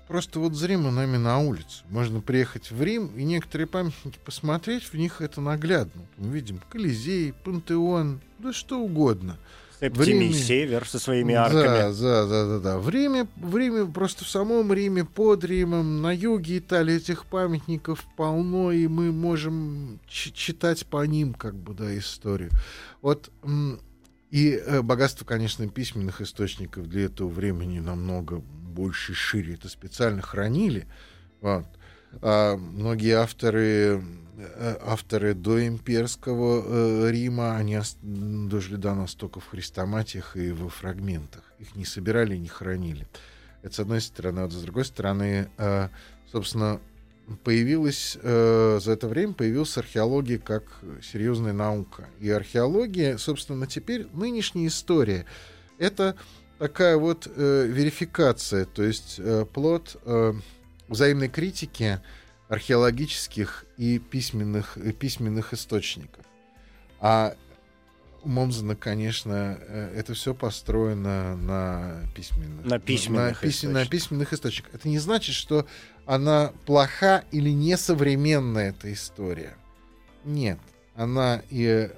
просто 0.09 0.39
вот 0.39 0.55
зримо 0.55 0.91
нами 0.91 1.17
на 1.17 1.39
улице. 1.39 1.83
Можно 1.89 2.19
приехать 2.19 2.71
в 2.71 2.83
Рим 2.83 3.11
и 3.15 3.23
некоторые 3.23 3.67
памятники 3.67 4.19
посмотреть, 4.25 4.83
в 4.83 4.95
них 4.95 5.21
это 5.21 5.39
наглядно. 5.39 6.01
Мы 6.17 6.33
видим 6.33 6.59
Колизей, 6.69 7.31
Пантеон, 7.31 8.19
да 8.39 8.51
что 8.51 8.79
угодно. 8.79 9.37
Эптимий 9.81 10.27
Время- 10.27 10.33
Север 10.33 10.85
со 10.85 10.99
своими 10.99 11.33
арками. 11.35 11.63
Да, 11.63 11.93
да, 11.93 12.25
да, 12.25 12.45
да, 12.47 12.59
да. 12.59 12.79
В 12.79 12.89
Риме, 12.89 13.27
в 13.37 13.55
Риме, 13.55 13.85
просто 13.85 14.25
в 14.25 14.27
самом 14.27 14.73
Риме, 14.73 15.05
под 15.05 15.45
Римом, 15.45 16.01
на 16.01 16.11
юге 16.11 16.57
Италии 16.57 16.95
этих 16.95 17.25
памятников 17.25 18.03
полно, 18.17 18.73
и 18.73 18.87
мы 18.87 19.13
можем 19.13 19.99
читать 20.07 20.85
по 20.85 21.05
ним, 21.05 21.33
как 21.33 21.55
бы, 21.55 21.73
да, 21.73 21.97
историю. 21.97 22.49
Вот, 23.01 23.29
и 24.29 24.51
э, 24.51 24.81
богатство, 24.81 25.25
конечно, 25.25 25.67
письменных 25.67 26.21
источников 26.21 26.87
для 26.87 27.05
этого 27.05 27.29
времени 27.29 27.79
намного 27.79 28.37
больше 28.37 29.13
и 29.13 29.15
шире. 29.15 29.55
Это 29.55 29.69
специально 29.69 30.21
хранили. 30.21 30.87
Вот. 31.41 31.65
А 32.21 32.55
многие 32.55 33.13
авторы, 33.13 34.03
э, 34.37 34.77
авторы 34.83 35.33
доимперского 35.33 36.63
э, 36.63 37.11
Рима, 37.11 37.57
они 37.57 37.79
дожили 38.01 38.75
до 38.75 38.93
нас 38.93 39.15
только 39.15 39.39
в 39.39 39.47
хрестоматиях 39.47 40.37
и 40.37 40.51
во 40.51 40.69
фрагментах. 40.69 41.43
Их 41.57 41.75
не 41.75 41.85
собирали, 41.85 42.37
не 42.37 42.47
хранили. 42.47 43.07
Это 43.63 43.75
с 43.75 43.79
одной 43.79 43.99
стороны. 43.99 44.39
А 44.39 44.43
вот 44.43 44.53
с 44.53 44.61
другой 44.61 44.85
стороны, 44.85 45.49
собственно, 46.31 46.79
появилась 47.43 48.17
э, 48.21 48.79
за 48.81 48.91
это 48.91 49.07
время 49.07 49.33
появилась 49.33 49.77
археология 49.77 50.37
как 50.37 50.63
серьезная 51.01 51.53
наука. 51.53 52.09
И 52.19 52.29
археология, 52.29 53.17
собственно, 53.17 53.67
теперь 53.67 54.07
нынешняя 54.13 54.67
история 54.67 55.25
это 55.77 56.15
такая 56.57 56.97
вот 56.97 57.27
э, 57.27 57.65
верификация, 57.67 58.65
то 58.65 58.83
есть 58.83 59.15
э, 59.17 59.45
плод 59.51 59.97
э, 60.03 60.33
взаимной 60.87 61.29
критики 61.29 62.01
археологических 62.49 63.65
и 63.77 63.99
письменных, 63.99 64.77
и 64.77 64.91
письменных 64.91 65.53
источников. 65.53 66.25
А 66.99 67.35
у 68.23 68.29
Момзена, 68.29 68.75
конечно, 68.75 69.57
э, 69.61 69.93
это 69.95 70.13
все 70.13 70.33
построено 70.33 71.35
на 71.35 72.01
письменных, 72.15 72.65
На 72.65 72.79
письменных 72.79 73.41
на, 73.41 73.47
пись- 73.47 73.63
на 73.67 73.69
источниках. 73.83 73.89
письменных 73.89 74.33
источниках. 74.33 74.75
Это 74.75 74.89
не 74.89 74.99
значит, 74.99 75.35
что 75.35 75.65
она 76.05 76.51
плоха 76.65 77.23
или 77.31 77.49
несовременная 77.49 78.69
эта 78.69 78.91
история. 78.91 79.55
Нет, 80.25 80.59
она 80.95 81.41
и 81.49 81.89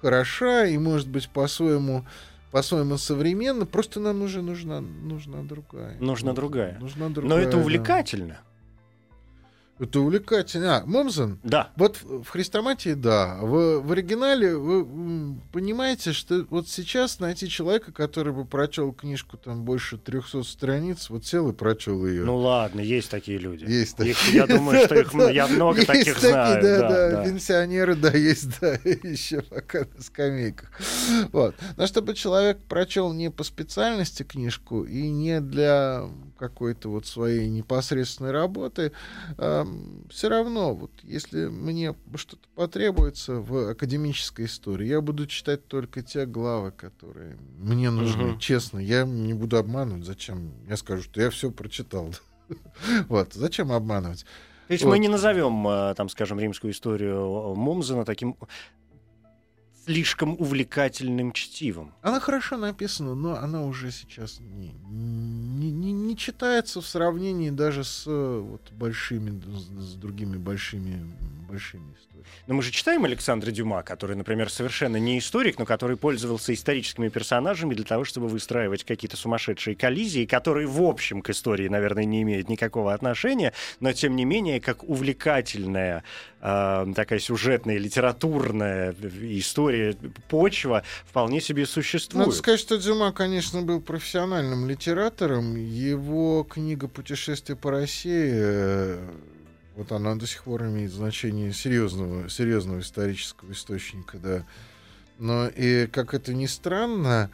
хороша, 0.00 0.66
и 0.66 0.78
может 0.78 1.08
быть 1.08 1.28
по-своему 1.28 2.04
по-своему 2.50 2.98
современно, 2.98 3.64
просто 3.64 3.98
нам 3.98 4.20
уже 4.20 4.42
нужна, 4.42 4.82
нужна 4.82 5.42
другая. 5.42 5.96
Нужна 6.00 6.34
другая. 6.34 6.78
Нужна 6.80 7.08
Но 7.08 7.14
другая, 7.14 7.42
это 7.46 7.56
да. 7.56 7.62
Это 9.78 9.98
увлекательно. 10.00 10.76
А, 10.78 10.86
Момзен, 10.86 11.40
Да. 11.42 11.72
вот 11.76 11.98
в 12.02 12.24
хрестоматии, 12.28 12.94
да. 12.94 13.38
В, 13.40 13.80
в 13.80 13.90
оригинале 13.92 14.56
вы 14.56 15.36
понимаете, 15.50 16.12
что 16.12 16.46
вот 16.50 16.68
сейчас 16.68 17.18
найти 17.18 17.48
человека, 17.48 17.90
который 17.90 18.32
бы 18.32 18.44
прочел 18.44 18.92
книжку 18.92 19.36
там 19.36 19.64
больше 19.64 19.98
300 19.98 20.44
страниц, 20.44 21.10
вот 21.10 21.24
сел 21.26 21.48
и 21.48 21.52
прочел 21.52 22.06
ее. 22.06 22.24
Ну 22.24 22.36
ладно, 22.36 22.80
есть 22.80 23.10
такие 23.10 23.38
люди. 23.38 23.64
Есть 23.64 23.98
Их- 24.00 24.16
такие. 24.16 24.36
я 24.36 24.46
думаю, 24.46 24.84
что 24.84 24.94
их, 24.94 25.12
я 25.32 25.48
много 25.48 25.78
Есть 25.78 25.86
таких 25.88 26.14
такие, 26.14 26.30
знаю. 26.30 26.62
Да, 26.62 26.78
да, 26.78 26.88
да, 26.88 27.10
да. 27.10 27.24
пенсионеры, 27.24 27.96
да, 27.96 28.10
есть, 28.12 28.60
да, 28.60 28.74
еще 28.84 29.40
пока 29.42 29.80
на 29.96 30.02
скамейках. 30.02 30.70
Вот. 31.32 31.56
Но 31.76 31.86
чтобы 31.88 32.14
человек 32.14 32.58
прочел 32.68 33.12
не 33.12 33.30
по 33.32 33.42
специальности 33.42 34.22
книжку 34.22 34.84
и 34.84 35.08
не 35.08 35.40
для 35.40 36.04
какой-то 36.42 36.88
вот 36.88 37.06
своей 37.06 37.48
непосредственной 37.48 38.32
работы, 38.32 38.90
все 39.36 40.28
равно, 40.28 40.74
вот 40.74 40.90
если 41.04 41.46
мне 41.46 41.94
что-то 42.16 42.48
потребуется 42.56 43.34
в 43.34 43.70
академической 43.70 44.46
истории, 44.46 44.88
я 44.88 45.00
буду 45.00 45.28
читать 45.28 45.68
только 45.68 46.02
те 46.02 46.26
главы, 46.26 46.72
которые 46.72 47.36
мне 47.58 47.90
нужны. 47.90 48.24
Мгм. 48.24 48.38
Честно, 48.40 48.80
я 48.80 49.04
не 49.04 49.34
буду 49.34 49.56
обманывать. 49.56 50.04
Зачем? 50.04 50.52
Я 50.68 50.76
скажу, 50.76 51.02
что 51.04 51.20
я 51.20 51.30
все 51.30 51.50
прочитал. 51.50 52.12
Вот, 53.08 53.32
зачем 53.34 53.70
обманывать? 53.72 54.26
То 54.66 54.72
есть 54.72 54.84
Вот. 54.84 54.90
мы 54.90 54.98
не 54.98 55.08
назовем, 55.08 55.66
э, 55.68 55.94
там, 55.94 56.08
скажем, 56.08 56.40
римскую 56.40 56.72
историю 56.72 57.54
Момзена 57.54 58.04
таким 58.04 58.36
слишком 59.84 60.36
увлекательным 60.38 61.32
чтивом. 61.32 61.92
Она 62.02 62.20
хорошо 62.20 62.56
написана, 62.56 63.14
но 63.14 63.36
она 63.36 63.62
уже 63.64 63.90
сейчас 63.90 64.38
не, 64.40 64.72
не, 64.90 65.70
не- 65.70 65.92
не 65.92 66.16
читается 66.16 66.80
в 66.80 66.86
сравнении 66.86 67.50
даже 67.50 67.82
с 67.84 68.04
э, 68.06 68.38
вот, 68.40 68.70
большими, 68.72 69.40
с, 69.56 69.90
с 69.92 69.94
другими 69.94 70.36
большими, 70.36 71.04
большими 71.52 71.94
историями. 71.94 72.26
Но 72.46 72.54
мы 72.54 72.62
же 72.62 72.70
читаем 72.70 73.04
Александра 73.04 73.50
Дюма, 73.50 73.82
который, 73.82 74.16
например, 74.16 74.50
совершенно 74.50 74.96
не 74.96 75.18
историк, 75.18 75.58
но 75.58 75.66
который 75.66 75.96
пользовался 75.96 76.54
историческими 76.54 77.08
персонажами 77.08 77.74
для 77.74 77.84
того, 77.84 78.04
чтобы 78.04 78.28
выстраивать 78.28 78.84
какие-то 78.84 79.16
сумасшедшие 79.16 79.76
коллизии, 79.76 80.24
которые, 80.24 80.66
в 80.66 80.82
общем, 80.82 81.20
к 81.20 81.30
истории, 81.30 81.68
наверное, 81.68 82.04
не 82.04 82.22
имеют 82.22 82.48
никакого 82.48 82.94
отношения, 82.94 83.52
но, 83.80 83.92
тем 83.92 84.16
не 84.16 84.24
менее, 84.24 84.60
как 84.60 84.82
увлекательная 84.82 86.04
э, 86.40 86.86
такая 86.96 87.18
сюжетная, 87.18 87.78
литературная 87.78 88.94
история, 89.20 89.94
почва 90.28 90.82
вполне 91.04 91.40
себе 91.40 91.66
существует. 91.66 92.26
Надо 92.26 92.36
сказать, 92.38 92.60
что 92.60 92.78
Дюма, 92.78 93.12
конечно, 93.12 93.60
был 93.62 93.80
профессиональным 93.80 94.66
литератором. 94.68 95.56
Его 95.56 96.44
книга 96.44 96.88
«Путешествие 96.88 97.56
по 97.56 97.70
России», 97.70 98.30
э, 98.32 99.10
вот 99.76 99.92
она 99.92 100.14
до 100.14 100.26
сих 100.26 100.44
пор 100.44 100.64
имеет 100.64 100.92
значение 100.92 101.52
серьезного, 101.52 102.28
серьезного 102.28 102.80
исторического 102.80 103.52
источника, 103.52 104.18
да. 104.18 104.44
Но 105.18 105.48
и, 105.48 105.86
как 105.86 106.14
это 106.14 106.34
ни 106.34 106.46
странно, 106.46 107.30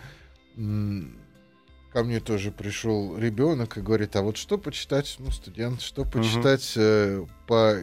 ко 1.93 2.05
мне 2.05 2.21
тоже 2.21 2.51
пришел 2.51 3.17
ребенок 3.17 3.79
и 3.79 3.81
говорит, 3.81 4.15
а 4.17 4.23
вот 4.23 4.37
что 4.37 4.59
почитать, 4.59 5.17
ну, 5.19 5.31
студент, 5.31 5.81
что 5.81 6.05
почитать 6.05 6.73
э, 6.77 7.25
по 7.47 7.75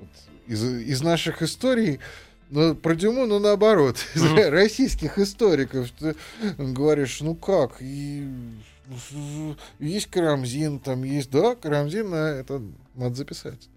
вот 0.00 0.08
из, 0.46 0.64
из 0.64 1.02
наших 1.02 1.42
историй, 1.42 2.00
ну, 2.48 2.74
про 2.74 2.94
Дюму, 2.94 3.26
ну, 3.26 3.38
наоборот, 3.38 3.98
из 4.14 4.22
Мгм. 4.22 4.50
российских 4.50 5.18
историков. 5.18 5.90
Ты 5.98 6.14
говоришь, 6.56 7.20
ну 7.20 7.34
как, 7.34 7.76
и, 7.80 8.26
есть 9.78 10.06
Карамзин, 10.08 10.80
там 10.80 11.02
есть, 11.02 11.30
да, 11.30 11.54
Карамзин, 11.54 12.12
а 12.12 12.28
это 12.40 12.62
надо 12.94 13.14
записать. 13.14 13.68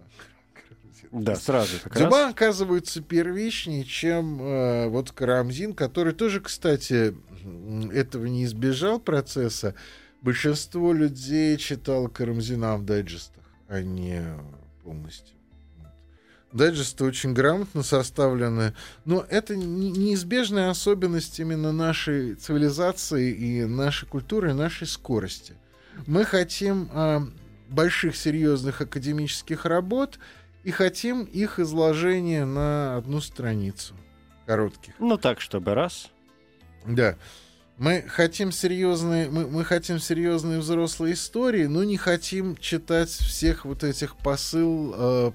да. 1.12 1.36
Сразу. 1.36 1.78
Как 1.84 1.96
раз. 2.00 2.32
Оказывается 2.32 3.02
первичнее, 3.02 3.84
чем 3.84 4.42
э, 4.42 4.88
вот 4.90 5.12
Карамзин, 5.12 5.74
который 5.74 6.14
тоже, 6.14 6.42
кстати, 6.42 7.16
этого 7.94 8.26
не 8.26 8.46
избежал 8.46 9.00
процесса. 9.00 9.76
Большинство 10.22 10.94
людей 10.94 11.58
читало 11.58 12.10
Карамзина 12.10 12.78
в 12.78 12.86
дайджестах, 12.86 13.44
а 13.68 13.82
не 13.82 14.22
полностью. 14.84 15.39
Дайджесты 16.52 17.04
очень 17.04 17.34
грамотно 17.34 17.84
составлены, 17.84 18.74
но 19.06 19.26
это 19.30 19.56
не- 19.56 19.92
неизбежная 19.92 20.72
особенность 20.72 21.40
именно 21.40 21.72
нашей 21.72 22.36
цивилизации 22.36 23.32
и 23.32 23.66
нашей 23.66 24.08
культуры, 24.08 24.50
и 24.50 24.54
нашей 24.54 24.88
скорости. 24.88 25.54
Мы 26.08 26.26
хотим 26.26 26.90
а, 26.92 27.22
больших 27.70 28.16
серьезных 28.16 28.82
академических 28.82 29.66
работ, 29.66 30.18
и 30.64 30.72
хотим 30.72 31.24
их 31.24 31.60
изложение 31.60 32.46
на 32.46 32.98
одну 32.98 33.22
страницу 33.22 33.96
коротких. 34.46 34.94
Ну 35.00 35.18
так, 35.18 35.42
чтобы 35.42 35.74
раз. 35.74 36.10
Да. 36.86 37.16
Мы 37.80 38.04
хотим 38.10 38.52
серьезные, 38.52 39.30
мы, 39.30 39.48
мы 39.48 39.64
хотим 39.64 40.00
серьезные 40.00 40.60
взрослые 40.60 41.14
истории, 41.14 41.66
но 41.66 41.86
не 41.86 41.96
хотим 41.96 42.58
читать 42.58 43.08
всех 43.08 43.64
вот 43.64 43.86
этих 43.86 44.18
посыл, 44.18 44.94
э, 44.98 45.32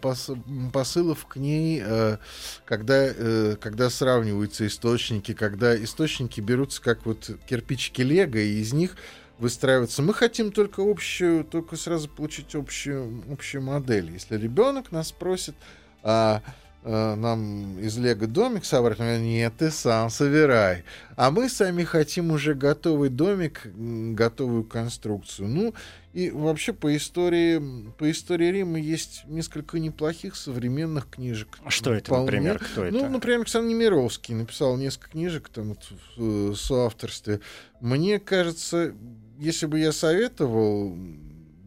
посылов 0.70 1.24
к 1.24 1.36
ней, 1.36 1.82
э, 1.82 2.18
когда, 2.66 3.06
э, 3.06 3.56
когда 3.58 3.88
сравниваются 3.88 4.66
источники, 4.66 5.32
когда 5.32 5.74
источники 5.74 6.42
берутся 6.42 6.82
как 6.82 7.06
вот 7.06 7.30
кирпичики 7.48 8.02
Лего, 8.02 8.36
и 8.36 8.60
из 8.60 8.74
них 8.74 8.98
выстраиваться. 9.38 10.02
Мы 10.02 10.12
хотим 10.12 10.52
только 10.52 10.82
общую, 10.82 11.44
только 11.44 11.76
сразу 11.76 12.10
получить 12.10 12.54
общую, 12.54 13.24
общую 13.32 13.62
модель. 13.62 14.10
Если 14.10 14.36
ребенок 14.36 14.92
нас 14.92 15.12
просит, 15.12 15.54
а, 16.02 16.42
а, 16.44 16.63
нам 16.84 17.78
из 17.80 17.96
Лего 17.96 18.26
домик 18.26 18.64
собрать, 18.64 18.98
говорим, 18.98 19.24
нет, 19.24 19.54
ты 19.58 19.70
сам 19.70 20.10
собирай. 20.10 20.84
А 21.16 21.30
мы 21.30 21.48
сами 21.48 21.84
хотим 21.84 22.30
уже 22.30 22.54
готовый 22.54 23.08
домик, 23.08 23.62
готовую 23.64 24.64
конструкцию. 24.64 25.48
Ну, 25.48 25.74
и 26.12 26.30
вообще 26.30 26.72
по 26.72 26.94
истории, 26.96 27.90
по 27.98 28.10
истории 28.10 28.46
Рима 28.52 28.78
есть 28.78 29.24
несколько 29.26 29.78
неплохих 29.78 30.36
современных 30.36 31.08
книжек. 31.10 31.58
А 31.64 31.70
Что 31.70 31.92
это, 31.92 32.06
Вполне. 32.06 32.24
например, 32.26 32.58
кто 32.58 32.84
это? 32.84 32.96
Ну, 32.96 33.08
например, 33.08 33.40
Александр 33.40 33.70
Немировский 33.70 34.34
написал 34.34 34.76
несколько 34.76 35.10
книжек 35.10 35.48
там 35.48 35.74
в 36.16 36.52
э, 36.52 36.54
соавторстве. 36.54 37.40
Мне 37.80 38.20
кажется, 38.20 38.94
если 39.38 39.66
бы 39.66 39.80
я 39.80 39.90
советовал 39.90 40.96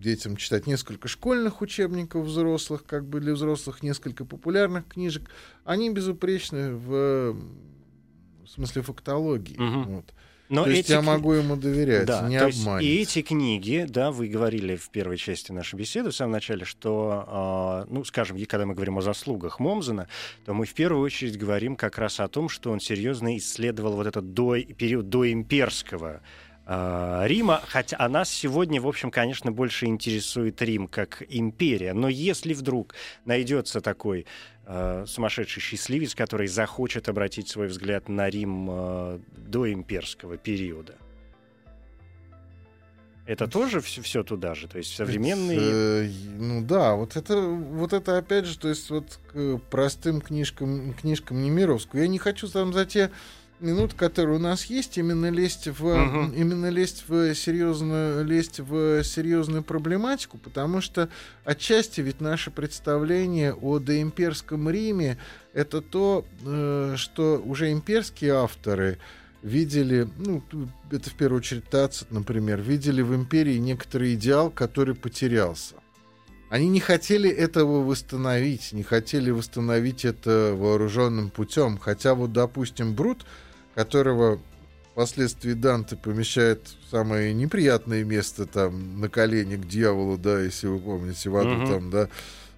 детям 0.07 0.35
читать 0.37 0.65
несколько 0.67 1.07
школьных 1.07 1.61
учебников 1.61 2.25
взрослых, 2.25 2.83
как 2.85 3.05
бы 3.05 3.19
для 3.19 3.33
взрослых 3.33 3.83
несколько 3.83 4.25
популярных 4.25 4.87
книжек, 4.87 5.29
они 5.65 5.89
безупречны 5.89 6.73
в 6.73 7.33
в 8.45 8.49
смысле 8.49 8.81
фактологии. 8.81 9.57
Мгм. 9.57 9.83
Вот. 9.95 10.13
Но 10.49 10.63
то 10.63 10.69
есть 10.69 10.85
эти 10.85 10.91
я 10.93 10.99
кни- 10.99 11.05
могу 11.05 11.33
ему 11.33 11.57
доверять, 11.57 12.05
Да, 12.05 12.27
не 12.29 12.35
есть 12.35 12.61
обманет. 12.61 12.83
и 12.89 13.01
эти 13.01 13.21
книги, 13.21 13.85
да, 13.89 14.11
вы 14.11 14.27
говорили 14.29 14.77
в 14.77 14.89
первой 14.89 15.17
части 15.17 15.51
нашей 15.51 15.75
беседы, 15.75 16.09
в 16.11 16.15
самом 16.15 16.31
начале, 16.31 16.63
что, 16.63 17.25
а, 17.27 17.85
ну, 17.89 18.05
скажем, 18.05 18.37
когда 18.45 18.65
мы 18.65 18.73
говорим 18.73 18.97
о 18.97 19.01
заслугах 19.01 19.59
Момзена, 19.59 20.07
то 20.45 20.53
мы 20.53 20.65
в 20.65 20.73
первую 20.73 21.03
очередь 21.03 21.37
говорим 21.37 21.75
как 21.75 21.97
раз 21.97 22.21
о 22.21 22.29
том, 22.29 22.47
что 22.47 22.71
он 22.71 22.79
серьезно 22.79 23.35
исследовал 23.35 23.93
вот 23.97 24.07
этот 24.07 24.33
до, 24.33 24.57
период 24.61 25.09
доимперского 25.09 26.09
а, 26.09 26.21
Рима, 26.67 27.61
хотя 27.65 27.95
а 27.97 28.09
нас 28.09 28.29
сегодня, 28.29 28.81
в 28.81 28.87
общем, 28.87 29.09
конечно, 29.09 29.53
больше 29.53 29.85
интересует 29.85 30.61
Рим 30.61 30.87
как 30.89 31.23
империя. 31.29 31.93
Но 31.93 32.09
если 32.09 32.53
вдруг 32.53 32.93
найдется 33.23 33.79
такой 33.79 34.25
а, 34.65 35.05
сумасшедший 35.07 35.61
счастливец, 35.61 36.13
который 36.13 36.47
захочет 36.47 37.07
обратить 37.07 37.47
свой 37.47 37.67
взгляд 37.67 38.09
на 38.09 38.29
Рим 38.29 38.67
а, 38.69 39.21
до 39.37 39.71
имперского 39.71 40.35
периода, 40.35 40.95
это 43.25 43.47
тоже 43.47 43.79
все, 43.81 44.23
туда 44.23 44.53
же, 44.55 44.67
то 44.67 44.77
есть 44.77 44.93
современные... 44.95 45.59
Э, 45.61 46.09
Ну 46.37 46.65
да, 46.65 46.95
вот 46.95 47.17
это, 47.17 47.41
вот 47.41 47.91
это 47.91 48.17
опять 48.17 48.45
же, 48.45 48.57
то 48.57 48.69
есть 48.69 48.89
вот 48.89 49.19
к 49.31 49.57
простым 49.69 50.21
книжкам, 50.21 50.93
книжкам 50.93 51.41
Немировского. 51.41 51.99
Я 51.99 52.07
не 52.07 52.19
хочу 52.19 52.47
там 52.47 52.71
за 52.71 52.85
те 52.85 53.11
минуты, 53.59 53.95
которые 53.95 54.37
у 54.37 54.39
нас 54.39 54.65
есть, 54.65 54.97
именно 54.97 55.29
лезть 55.29 55.67
в, 55.67 55.83
Мгм. 55.95 56.33
именно 56.33 56.69
лезть 56.69 57.05
в 57.07 57.33
серьезную, 57.33 58.25
лезть 58.25 58.59
в 58.59 59.03
серьезную 59.03 59.63
проблематику, 59.63 60.37
потому 60.37 60.81
что 60.81 61.09
отчасти 61.43 62.01
ведь 62.01 62.21
наше 62.21 62.51
представление 62.51 63.53
о 63.53 63.79
доимперском 63.79 64.69
Риме 64.69 65.17
это 65.53 65.81
то, 65.81 66.25
э, 66.45 66.93
что 66.97 67.41
уже 67.43 67.71
имперские 67.71 68.33
авторы 68.33 68.99
видели, 69.41 70.07
ну, 70.17 70.43
это 70.91 71.09
в 71.09 71.13
первую 71.13 71.39
очередь 71.39 71.69
Тацит, 71.69 72.11
например, 72.11 72.61
видели 72.61 73.01
в 73.01 73.15
империи 73.15 73.57
некоторый 73.57 74.13
идеал, 74.15 74.49
который 74.49 74.95
потерялся. 74.95 75.75
Они 76.49 76.69
не 76.69 76.79
хотели 76.79 77.29
этого 77.29 77.83
восстановить, 77.83 78.71
не 78.71 78.81
хотели 78.83 79.31
восстановить 79.31 80.05
это 80.05 80.53
вооруженным 80.55 81.29
путем. 81.29 81.77
Хотя 81.77 82.13
вот, 82.15 82.31
допустим, 82.31 82.93
Брут, 82.93 83.25
которого 83.77 84.39
впоследствии 84.93 85.53
Данте 85.53 85.95
помещает 85.95 86.67
в 86.67 86.89
самое 86.89 87.31
неприятное 87.31 88.03
место 88.03 88.47
там 88.47 88.99
на 88.99 89.07
колени 89.07 89.55
к 89.55 89.67
дьяволу, 89.67 90.17
да, 90.17 90.41
если 90.41 90.65
вы 90.65 90.79
помните, 90.79 91.29
в 91.29 91.37
аду 91.37 91.57
Мгм. 91.57 91.67
там, 91.67 91.89
да, 91.91 92.09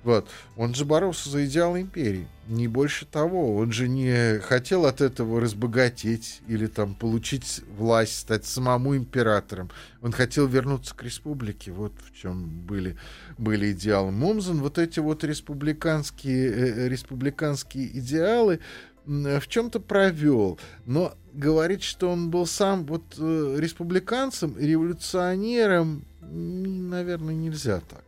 вот. 0.03 0.29
Он 0.55 0.73
же 0.73 0.85
боролся 0.85 1.29
за 1.29 1.45
идеал 1.45 1.77
империи. 1.77 2.25
Не 2.47 2.67
больше 2.67 3.05
того. 3.05 3.57
Он 3.57 3.71
же 3.71 3.89
не 3.89 4.39
хотел 4.39 4.85
от 4.85 5.01
этого 5.01 5.41
разбогатеть 5.41 6.41
или 6.47 6.67
там 6.67 6.95
получить 6.95 7.61
власть, 7.77 8.17
стать 8.17 8.45
самому 8.45 8.95
императором. 8.95 9.69
Он 10.01 10.13
хотел 10.13 10.47
вернуться 10.47 10.95
к 10.95 11.03
республике. 11.03 11.71
Вот 11.71 11.91
в 12.01 12.17
чем 12.17 12.47
были, 12.61 12.97
были 13.37 13.73
идеалы. 13.73 14.11
Момзен 14.11 14.59
вот 14.61 14.77
эти 14.77 14.99
вот 14.99 15.23
республиканские, 15.25 16.49
э, 16.49 16.87
республиканские 16.87 17.99
идеалы 17.99 18.61
в 19.05 19.47
чем-то 19.47 19.79
провел. 19.79 20.59
Но 20.85 21.13
говорить, 21.33 21.83
что 21.83 22.09
он 22.09 22.29
был 22.29 22.45
сам 22.45 22.85
вот 22.85 23.03
э, 23.17 23.55
республиканцем, 23.59 24.57
революционером, 24.57 26.03
м, 26.21 26.89
наверное, 26.89 27.33
нельзя 27.33 27.81
так. 27.89 28.03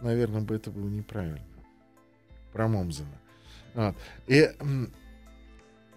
Наверное, 0.00 0.42
бы 0.42 0.54
это 0.54 0.70
было 0.70 0.88
неправильно. 0.88 1.40
Про 2.52 2.68
Момзена. 2.68 3.08
Вот. 3.74 3.94
И 4.26 4.48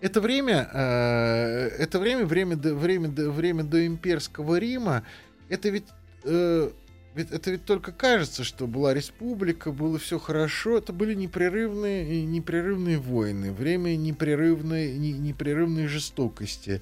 это 0.01 0.21
время, 0.21 0.69
э, 0.71 1.67
это 1.79 1.99
время, 1.99 2.25
время, 2.25 2.55
до, 2.55 2.75
время, 2.75 3.09
до, 3.09 3.31
время 3.31 3.63
до 3.63 3.85
имперского 3.85 4.57
Рима, 4.57 5.03
это 5.49 5.69
ведь, 5.69 5.87
э, 6.23 6.69
ведь 7.15 7.31
это 7.31 7.51
ведь 7.51 7.63
только 7.65 7.93
кажется, 7.93 8.43
что 8.43 8.67
была 8.67 8.93
республика, 8.93 9.71
было 9.71 9.97
все 9.97 10.19
хорошо. 10.19 10.77
Это 10.77 10.91
были 10.91 11.13
непрерывные, 11.13 12.25
непрерывные 12.25 12.97
войны, 12.97 13.53
время 13.53 13.95
непрерывной, 13.95 14.97
не- 14.97 15.13
непрерывной 15.13 15.87
жестокости, 15.87 16.81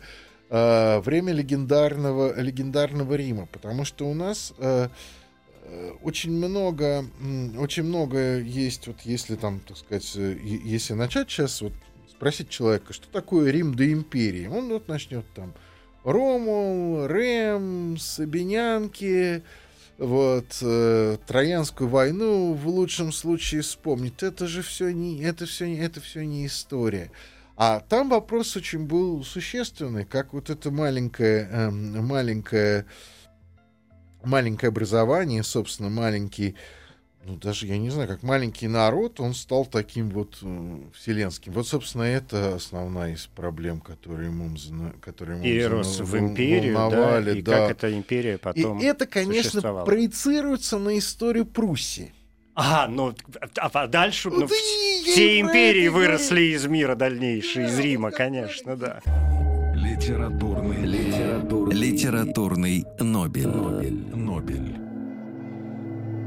э, 0.50 1.00
время 1.02 1.34
легендарного, 1.34 2.40
легендарного 2.42 3.14
Рима, 3.14 3.46
потому 3.46 3.86
что 3.86 4.10
у 4.10 4.16
нас 4.16 4.54
э, 4.58 4.90
э, 5.66 5.92
очень 6.02 6.32
много, 6.32 7.06
очень 7.60 7.84
много 7.84 8.40
есть, 8.40 8.88
вот 8.88 9.02
если 9.04 9.36
там, 9.36 9.60
так 9.60 9.78
сказать, 9.78 10.12
э, 10.16 10.36
если 10.44 10.94
начать 10.94 11.30
сейчас 11.30 11.62
вот 11.62 11.74
спросить 12.10 12.50
человека, 12.50 12.92
что 12.92 13.08
такое 13.10 13.52
Рим 13.52 13.76
до 13.76 13.92
империи, 13.92 14.48
он 14.48 14.70
вот 14.70 14.88
начнет 14.88 15.26
там 15.36 15.54
Ромул, 16.04 17.06
Рем, 17.06 17.98
Сабинянки, 17.98 19.44
вот 19.98 20.58
э, 20.62 21.18
Троянскую 21.28 21.90
войну 21.90 22.54
в 22.54 22.68
лучшем 22.68 23.12
случае 23.12 23.62
вспомнить. 23.62 24.24
Это 24.24 24.48
же 24.48 24.62
все 24.62 24.92
не, 24.92 25.22
это 25.22 25.46
все, 25.46 25.68
не- 25.68 25.80
это 25.80 26.02
все 26.02 26.26
не 26.26 26.46
история. 26.46 27.12
А 27.56 27.80
там 27.82 28.10
вопрос 28.10 28.56
очень 28.56 28.86
был 28.86 29.24
существенный, 29.24 30.06
как 30.06 30.34
вот 30.34 30.50
это 30.50 30.72
маленькое, 30.72 31.48
эм, 31.52 32.06
маленькое, 32.06 32.86
маленькое 34.24 34.70
образование, 34.70 35.44
собственно, 35.44 35.90
маленький, 35.90 36.56
ну 37.26 37.38
даже 37.38 37.68
я 37.68 37.78
не 37.78 37.90
знаю, 37.90 38.08
как 38.08 38.24
маленький 38.24 38.68
народ, 38.68 39.20
он 39.20 39.34
стал 39.34 39.66
таким 39.66 40.10
вот 40.10 40.38
э, 40.42 40.80
вселенским. 40.94 41.54
Вот, 41.54 41.68
собственно, 41.68 42.04
это 42.04 42.56
основная 42.56 43.14
из 43.14 43.28
проблем, 43.28 43.80
которые 43.80 44.30
Мумзена, 44.30 44.94
которые 45.02 45.42
Перерос 45.42 46.00
Мумзена 46.00 46.06
в 46.06 46.12
вол- 46.12 46.30
империю, 46.30 46.76
да, 46.76 47.20
и 47.32 47.42
да. 47.42 47.52
как 47.52 47.72
эта 47.72 47.94
империя 47.94 48.38
потом... 48.38 48.80
И 48.80 48.86
это, 48.86 49.06
конечно, 49.06 49.84
проецируется 49.86 50.78
на 50.78 50.98
историю 50.98 51.46
Пруссии. 51.46 52.14
А, 52.56 52.88
ну, 52.88 53.16
а, 53.58 53.70
а 53.74 53.88
дальше... 53.88 54.30
ну, 54.30 54.48
Да 54.48 54.56
и 54.56 55.04
я 55.06 55.12
все 55.12 55.38
и 55.38 55.42
империи 55.42 55.88
выросли 55.88 56.54
из 56.54 56.66
мира 56.66 56.96
дальнейшие, 56.96 57.68
из 57.68 57.80
Рима, 57.80 58.12
конечно, 58.12 58.76
да. 58.76 59.00
Литературный, 59.76 60.86
литературный, 60.86 61.76
Литературный 61.76 62.86
Нобель. 63.00 63.48
Нобель, 63.48 64.16
Нобель. 64.16 64.83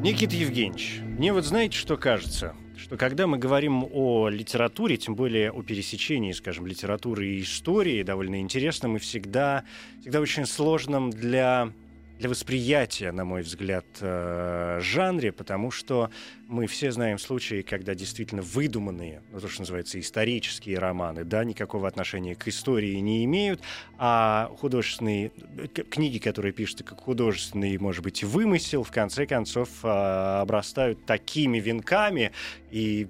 Никита 0.06 0.36
Евгеньевич, 0.36 1.00
мне 1.02 1.32
вот 1.32 1.44
знаете, 1.44 1.76
что 1.76 1.96
кажется? 1.96 2.54
Что 2.76 2.96
когда 2.96 3.26
мы 3.26 3.38
говорим 3.38 3.84
о 3.92 4.28
литературе, 4.28 4.96
тем 4.96 5.16
более 5.16 5.50
о 5.50 5.64
пересечении, 5.64 6.30
скажем, 6.30 6.64
литературы 6.64 7.26
и 7.26 7.42
истории, 7.42 8.04
довольно 8.04 8.40
интересном 8.40 8.94
и 8.94 9.00
всегда, 9.00 9.64
всегда 10.00 10.20
очень 10.20 10.46
сложном 10.46 11.10
для, 11.10 11.72
для 12.18 12.28
восприятия, 12.28 13.12
на 13.12 13.24
мой 13.24 13.42
взгляд, 13.42 13.84
э, 14.00 14.78
жанре, 14.80 15.32
потому 15.32 15.70
что 15.70 16.10
мы 16.48 16.66
все 16.66 16.90
знаем 16.90 17.18
случаи, 17.18 17.62
когда 17.62 17.94
действительно 17.94 18.42
выдуманные, 18.42 19.22
ну, 19.32 19.40
то, 19.40 19.48
что 19.48 19.62
называется, 19.62 20.00
исторические 20.00 20.78
романы, 20.78 21.24
да, 21.24 21.44
никакого 21.44 21.88
отношения 21.88 22.34
к 22.34 22.48
истории 22.48 22.94
не 22.96 23.24
имеют, 23.24 23.60
а 23.98 24.50
художественные 24.58 25.30
книги, 25.90 26.18
которые 26.18 26.52
пишутся 26.52 26.84
как 26.84 27.00
художественный, 27.00 27.76
может 27.78 28.02
быть, 28.02 28.24
вымысел, 28.24 28.82
в 28.82 28.90
конце 28.90 29.26
концов 29.26 29.68
а, 29.82 30.40
обрастают 30.40 31.04
такими 31.04 31.58
венками, 31.58 32.32
и 32.70 33.06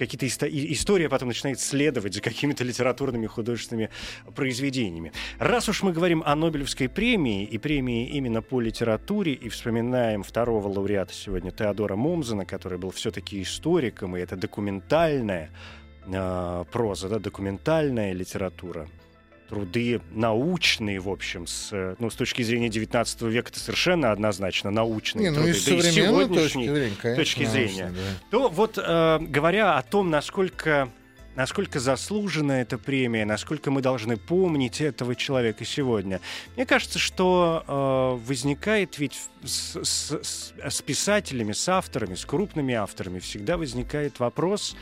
какие-то 0.00 0.26
иста- 0.26 0.48
и- 0.48 0.72
история 0.72 1.08
потом 1.08 1.28
начинает 1.28 1.60
следовать 1.60 2.14
за 2.14 2.20
какими-то 2.22 2.64
литературными 2.64 3.26
художественными 3.26 3.90
произведениями. 4.34 5.12
Раз 5.38 5.68
уж 5.68 5.82
мы 5.82 5.92
говорим 5.92 6.22
о 6.26 6.34
Нобелевской 6.34 6.88
премии 6.88 7.44
и 7.44 7.58
премии 7.58 8.08
именно 8.08 8.42
по 8.42 8.60
литературе, 8.60 9.32
и 9.34 9.48
вспоминаем 9.48 10.22
второго 10.22 10.68
лауреата 10.68 11.12
сегодня 11.12 11.50
Теодора 11.52 11.96
Момзена, 11.96 12.46
который 12.46 12.78
был 12.78 12.90
все-таки 12.90 13.42
историком, 13.42 14.16
и 14.16 14.20
это 14.20 14.36
документальная 14.36 15.50
а, 16.06 16.64
проза, 16.64 17.08
да, 17.08 17.18
документальная 17.18 18.12
литература, 18.12 18.88
труды 19.50 20.00
научные, 20.12 21.00
в 21.00 21.08
общем, 21.08 21.46
с, 21.46 21.70
э, 21.72 21.96
ну, 21.98 22.08
с 22.08 22.14
точки 22.14 22.42
зрения 22.42 22.68
19 22.68 23.22
века 23.22 23.50
это 23.50 23.58
совершенно 23.58 24.12
однозначно 24.12 24.70
научные 24.70 25.24
Не, 25.24 25.30
ну 25.30 25.36
труды. 25.42 25.50
и 25.50 25.54
с 25.54 25.64
Да 25.64 25.72
и 25.72 25.76
точки 25.76 25.90
зрения, 25.92 26.92
конечно, 27.02 27.16
точки 27.16 27.44
зрения. 27.44 27.84
научно, 27.86 27.90
да. 28.00 28.28
то 28.30 28.48
вот 28.48 28.78
э, 28.78 29.18
говоря 29.22 29.76
о 29.76 29.82
том, 29.82 30.08
насколько 30.08 30.88
насколько 31.36 31.78
заслужена 31.80 32.60
эта 32.60 32.76
премия, 32.76 33.24
насколько 33.24 33.70
мы 33.70 33.80
должны 33.82 34.16
помнить 34.16 34.80
этого 34.80 35.14
человека 35.14 35.64
сегодня. 35.64 36.20
Мне 36.56 36.66
кажется, 36.66 36.98
что 36.98 37.64
э, 37.66 38.26
возникает 38.26 38.98
ведь 38.98 39.16
с- 39.44 39.82
с- 39.82 40.52
с 40.62 40.82
писателями, 40.82 41.52
с 41.52 41.68
авторами, 41.68 42.14
с 42.14 42.24
крупными 42.24 42.74
авторами 42.74 43.20
всегда 43.20 43.56
возникает 43.56 44.18
вопрос 44.20 44.76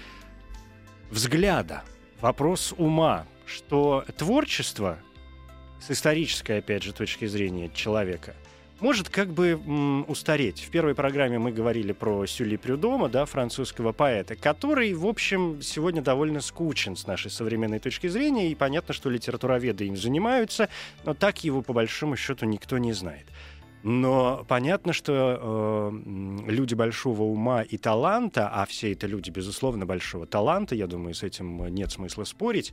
взгляда, 1.11 1.85
вопрос 2.21 2.75
ума, 2.77 3.27
что 3.49 4.05
творчество 4.17 4.99
с 5.81 5.91
исторической, 5.91 6.59
опять 6.59 6.83
же, 6.83 6.93
точки 6.93 7.27
зрения 7.27 7.71
человека 7.75 8.35
может 8.81 9.09
как 9.09 9.31
бы 9.31 9.61
м, 9.67 10.05
устареть. 10.09 10.61
В 10.61 10.71
первой 10.71 10.95
программе 10.95 11.39
мы 11.39 11.51
говорили 11.51 11.93
про 11.93 12.27
Сюли 12.27 12.57
Прюдома, 12.57 13.09
да, 13.09 13.25
французского 13.25 13.93
поэта, 13.93 14.37
который, 14.37 14.93
в 14.95 15.07
общем, 15.07 15.61
сегодня 15.63 16.01
довольно 16.01 16.41
скучен 16.41 16.95
с 16.95 17.07
нашей 17.07 17.31
современной 17.31 17.81
точки 17.81 18.07
зрения, 18.07 18.51
и 18.51 18.55
понятно, 18.55 18.95
что 18.95 19.11
литературоведы 19.11 19.87
им 19.87 19.97
занимаются, 19.97 20.69
но 21.05 21.15
так 21.15 21.43
его 21.43 21.63
по 21.63 21.73
большому 21.73 22.17
счету 22.17 22.47
никто 22.47 22.79
не 22.79 22.93
знает. 22.93 23.27
Но 23.85 24.45
понятно, 24.49 24.93
что 24.93 25.39
э, 25.41 26.51
люди 26.51 26.75
большого 26.75 27.23
ума 27.23 27.63
и 27.63 27.79
таланта, 27.79 28.49
а 28.49 28.67
все 28.67 28.93
это 28.93 29.07
люди, 29.07 29.31
безусловно, 29.31 29.87
большого 29.87 30.27
таланта, 30.27 30.75
я 30.75 30.87
думаю, 30.89 31.15
с 31.15 31.23
этим 31.23 31.65
нет 31.69 31.93
смысла 31.93 32.25
спорить, 32.25 32.73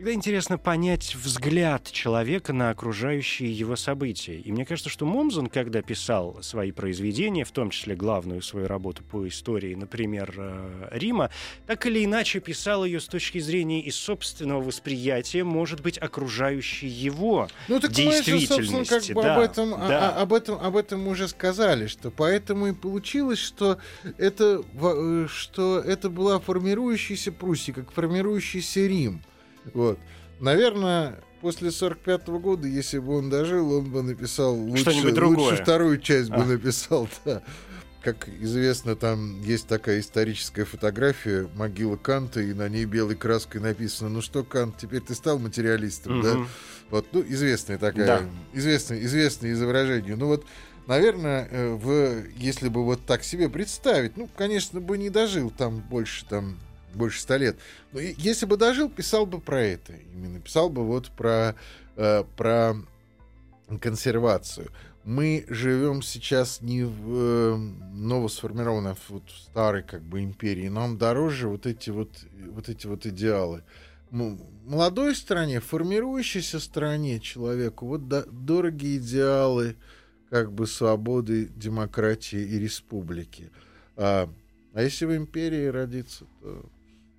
Всегда 0.00 0.14
интересно 0.14 0.56
понять 0.56 1.14
взгляд 1.14 1.92
человека 1.92 2.54
на 2.54 2.70
окружающие 2.70 3.52
его 3.52 3.76
события. 3.76 4.34
И 4.34 4.50
мне 4.50 4.64
кажется, 4.64 4.88
что 4.88 5.04
Момзон, 5.04 5.48
когда 5.48 5.82
писал 5.82 6.38
свои 6.40 6.72
произведения, 6.72 7.44
в 7.44 7.50
том 7.50 7.68
числе 7.68 7.96
главную 7.96 8.40
свою 8.40 8.66
работу 8.66 9.04
по 9.04 9.28
истории, 9.28 9.74
например, 9.74 10.32
э, 10.38 10.88
Рима, 10.92 11.28
так 11.66 11.84
или 11.84 12.02
иначе 12.02 12.40
писал 12.40 12.86
ее 12.86 12.98
с 12.98 13.04
точки 13.08 13.40
зрения 13.40 13.82
и 13.82 13.90
собственного 13.90 14.62
восприятия, 14.62 15.44
может 15.44 15.82
быть, 15.82 15.98
окружающей 15.98 16.88
его 16.88 17.50
Ну 17.68 17.78
так 17.78 17.90
мы 17.90 17.96
же, 17.96 18.02
действительности. 18.24 18.46
собственно, 18.46 18.84
как 18.86 19.04
бы 19.14 19.22
Да, 19.22 19.36
об, 19.36 19.42
этом, 19.42 19.70
да. 19.72 20.10
а- 20.16 20.22
об, 20.22 20.32
этом, 20.32 20.58
об 20.64 20.76
этом 20.78 21.08
уже 21.08 21.28
сказали, 21.28 21.88
что 21.88 22.10
поэтому 22.10 22.68
и 22.68 22.72
получилось, 22.72 23.38
что 23.38 23.76
это, 24.16 24.64
э, 24.80 25.26
что 25.28 25.78
это 25.78 26.08
была 26.08 26.40
формирующаяся 26.40 27.32
Пруссия, 27.32 27.74
как 27.74 27.92
формирующийся 27.92 28.86
Рим. 28.86 29.20
Вот. 29.74 29.98
Наверное, 30.40 31.20
после 31.40 31.70
45 31.70 32.26
года, 32.28 32.66
если 32.66 32.98
бы 32.98 33.16
он 33.18 33.30
дожил, 33.30 33.72
он 33.72 33.90
бы 33.90 34.02
написал 34.02 34.54
лучше, 34.54 34.90
лучше 34.90 35.56
вторую 35.62 35.98
часть 35.98 36.30
бы 36.30 36.42
А. 36.42 36.44
написал, 36.44 37.08
да. 37.24 37.42
Как 38.02 38.28
известно, 38.40 38.96
там 38.96 39.42
есть 39.42 39.66
такая 39.66 40.00
историческая 40.00 40.64
фотография 40.64 41.46
могила 41.54 41.96
Канта, 41.96 42.40
и 42.40 42.54
на 42.54 42.66
ней 42.66 42.86
белой 42.86 43.14
краской 43.14 43.60
написано, 43.60 44.08
ну 44.08 44.22
что, 44.22 44.42
Кант, 44.42 44.78
теперь 44.78 45.02
ты 45.02 45.14
стал 45.14 45.38
материалистом, 45.38 46.22
да? 46.22 46.34
Мгм. 46.36 46.48
Вот, 46.88 47.06
ну, 47.12 47.22
известная 47.28 47.76
такая, 47.76 48.06
Да. 48.06 48.20
известное, 48.54 49.00
известное 49.02 49.52
изображение. 49.52 50.16
Ну 50.16 50.28
вот, 50.28 50.46
наверное, 50.86 51.46
э, 51.50 51.74
в, 51.74 52.24
если 52.38 52.68
бы 52.70 52.84
вот 52.86 53.04
так 53.04 53.22
себе 53.22 53.50
представить, 53.50 54.16
ну, 54.16 54.30
конечно, 54.34 54.80
бы 54.80 54.96
не 54.96 55.10
дожил 55.10 55.50
там 55.50 55.80
больше, 55.80 56.24
там, 56.24 56.56
больше 56.94 57.20
ста 57.20 57.36
лет. 57.36 57.56
Но 57.92 58.00
и- 58.00 58.14
если 58.18 58.46
бы 58.46 58.56
дожил, 58.56 58.88
писал 58.88 59.26
бы 59.26 59.40
про 59.40 59.62
это. 59.62 59.94
Именно 60.14 60.40
писал 60.40 60.70
бы 60.70 60.84
вот 60.84 61.10
про, 61.10 61.54
э, 61.96 62.24
про 62.36 62.74
консервацию. 63.80 64.70
Мы 65.04 65.46
живем 65.48 66.02
сейчас 66.02 66.60
не 66.60 66.84
в 66.84 67.14
э, 67.14 67.56
новосформированной, 67.56 68.92
а 68.92 68.96
вот 69.08 69.30
в 69.30 69.38
старой 69.38 69.82
как 69.82 70.02
бы 70.02 70.22
империи. 70.22 70.68
Нам 70.68 70.98
дороже 70.98 71.48
вот 71.48 71.66
эти 71.66 71.90
вот, 71.90 72.10
вот 72.48 72.68
эти 72.68 72.86
вот 72.86 73.06
идеалы. 73.06 73.62
Молодой 74.10 75.14
стране, 75.14 75.60
формирующейся 75.60 76.58
стране 76.58 77.20
человеку, 77.20 77.86
вот 77.86 78.08
до- 78.08 78.26
дороги 78.26 78.96
идеалы 78.96 79.76
как 80.30 80.52
бы 80.52 80.66
свободы, 80.66 81.46
демократии 81.46 82.40
и 82.40 82.58
республики. 82.58 83.50
А, 83.96 84.28
а 84.74 84.82
если 84.82 85.06
в 85.06 85.16
империи 85.16 85.66
родиться, 85.66 86.24
то 86.42 86.66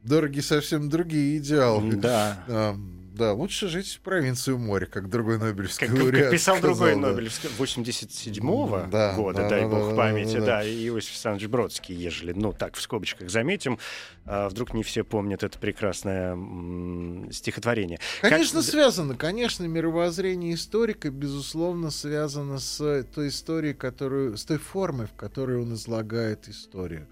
дороги 0.04 0.40
совсем 0.40 0.90
другие 0.90 1.38
идеалы. 1.38 1.96
Да. 1.96 2.44
А, 2.48 2.76
да, 3.14 3.34
лучше 3.34 3.68
жить 3.68 3.88
в 3.96 4.00
провинции 4.00 4.54
моря, 4.54 4.86
как 4.86 5.10
другой 5.10 5.38
Нобелевский 5.38 5.86
Как, 5.88 5.96
как- 5.96 6.06
как 6.06 6.14
лауреат 6.14 6.32
писал 6.32 6.58
сказал, 6.58 6.76
другой 6.76 6.96
да. 6.96 7.10
Нобелевский 7.10 7.50
87-го 7.60 8.88
Да, 8.92 9.14
года, 9.16 9.42
да, 9.44 9.50
дай 9.50 9.62
да, 9.62 9.68
бог 9.68 9.90
да, 9.90 9.96
памяти, 9.96 10.34
да, 10.36 10.40
да, 10.40 10.46
да. 10.46 10.64
и 10.64 10.88
Иосиф 10.88 11.12
Александрович 11.12 11.48
Бродский, 11.50 11.94
ежели, 11.96 12.32
ну, 12.34 12.54
так, 12.54 12.76
в 12.76 12.82
скобочках 12.82 13.30
заметим, 13.30 13.78
а, 14.26 14.50
вдруг 14.50 14.74
не 14.74 14.84
все 14.84 15.04
помнят 15.04 15.44
это 15.44 15.60
прекрасное 15.60 16.32
м, 16.34 17.30
стихотворение. 17.32 18.00
Конечно, 18.22 18.62
Как- 18.62 18.70
связано. 18.70 19.16
Конечно, 19.16 19.66
мировоззрение 19.66 20.54
историка, 20.56 21.12
безусловно, 21.12 21.92
связано 21.92 22.60
с 22.60 23.04
той 23.14 23.28
историей, 23.28 23.74
которую, 23.74 24.38
с 24.38 24.46
той 24.46 24.58
формой, 24.58 25.08
в 25.08 25.14
которой 25.14 25.58
он 25.62 25.74
излагает 25.74 26.48
историю. 26.48 27.08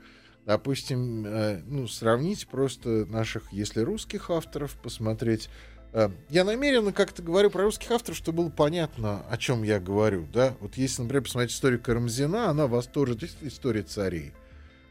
Допустим, 0.49 1.27
э, 1.27 1.61
ну, 1.67 1.87
сравнить 1.87 2.47
просто 2.47 3.05
наших, 3.05 3.53
если 3.53 3.81
русских 3.81 4.31
авторов, 4.31 4.75
посмотреть. 4.81 5.47
Э, 5.93 6.09
Я 6.31 6.43
намеренно 6.43 6.91
как-то 6.91 7.21
говорю 7.21 7.51
про 7.51 7.65
русских 7.65 7.91
авторов, 7.91 8.17
чтобы 8.17 8.37
было 8.39 8.49
понятно, 8.49 9.23
о 9.29 9.37
чем 9.37 9.61
я 9.61 9.79
говорю. 9.79 10.25
Да? 10.33 10.55
Вот 10.59 10.75
если, 10.75 11.03
например, 11.03 11.21
посмотреть 11.21 11.51
историю 11.51 11.79
Карамзина, 11.79 12.49
она 12.49 12.65
восторжит 12.65 13.29
история 13.41 13.83
царей. 13.83 14.33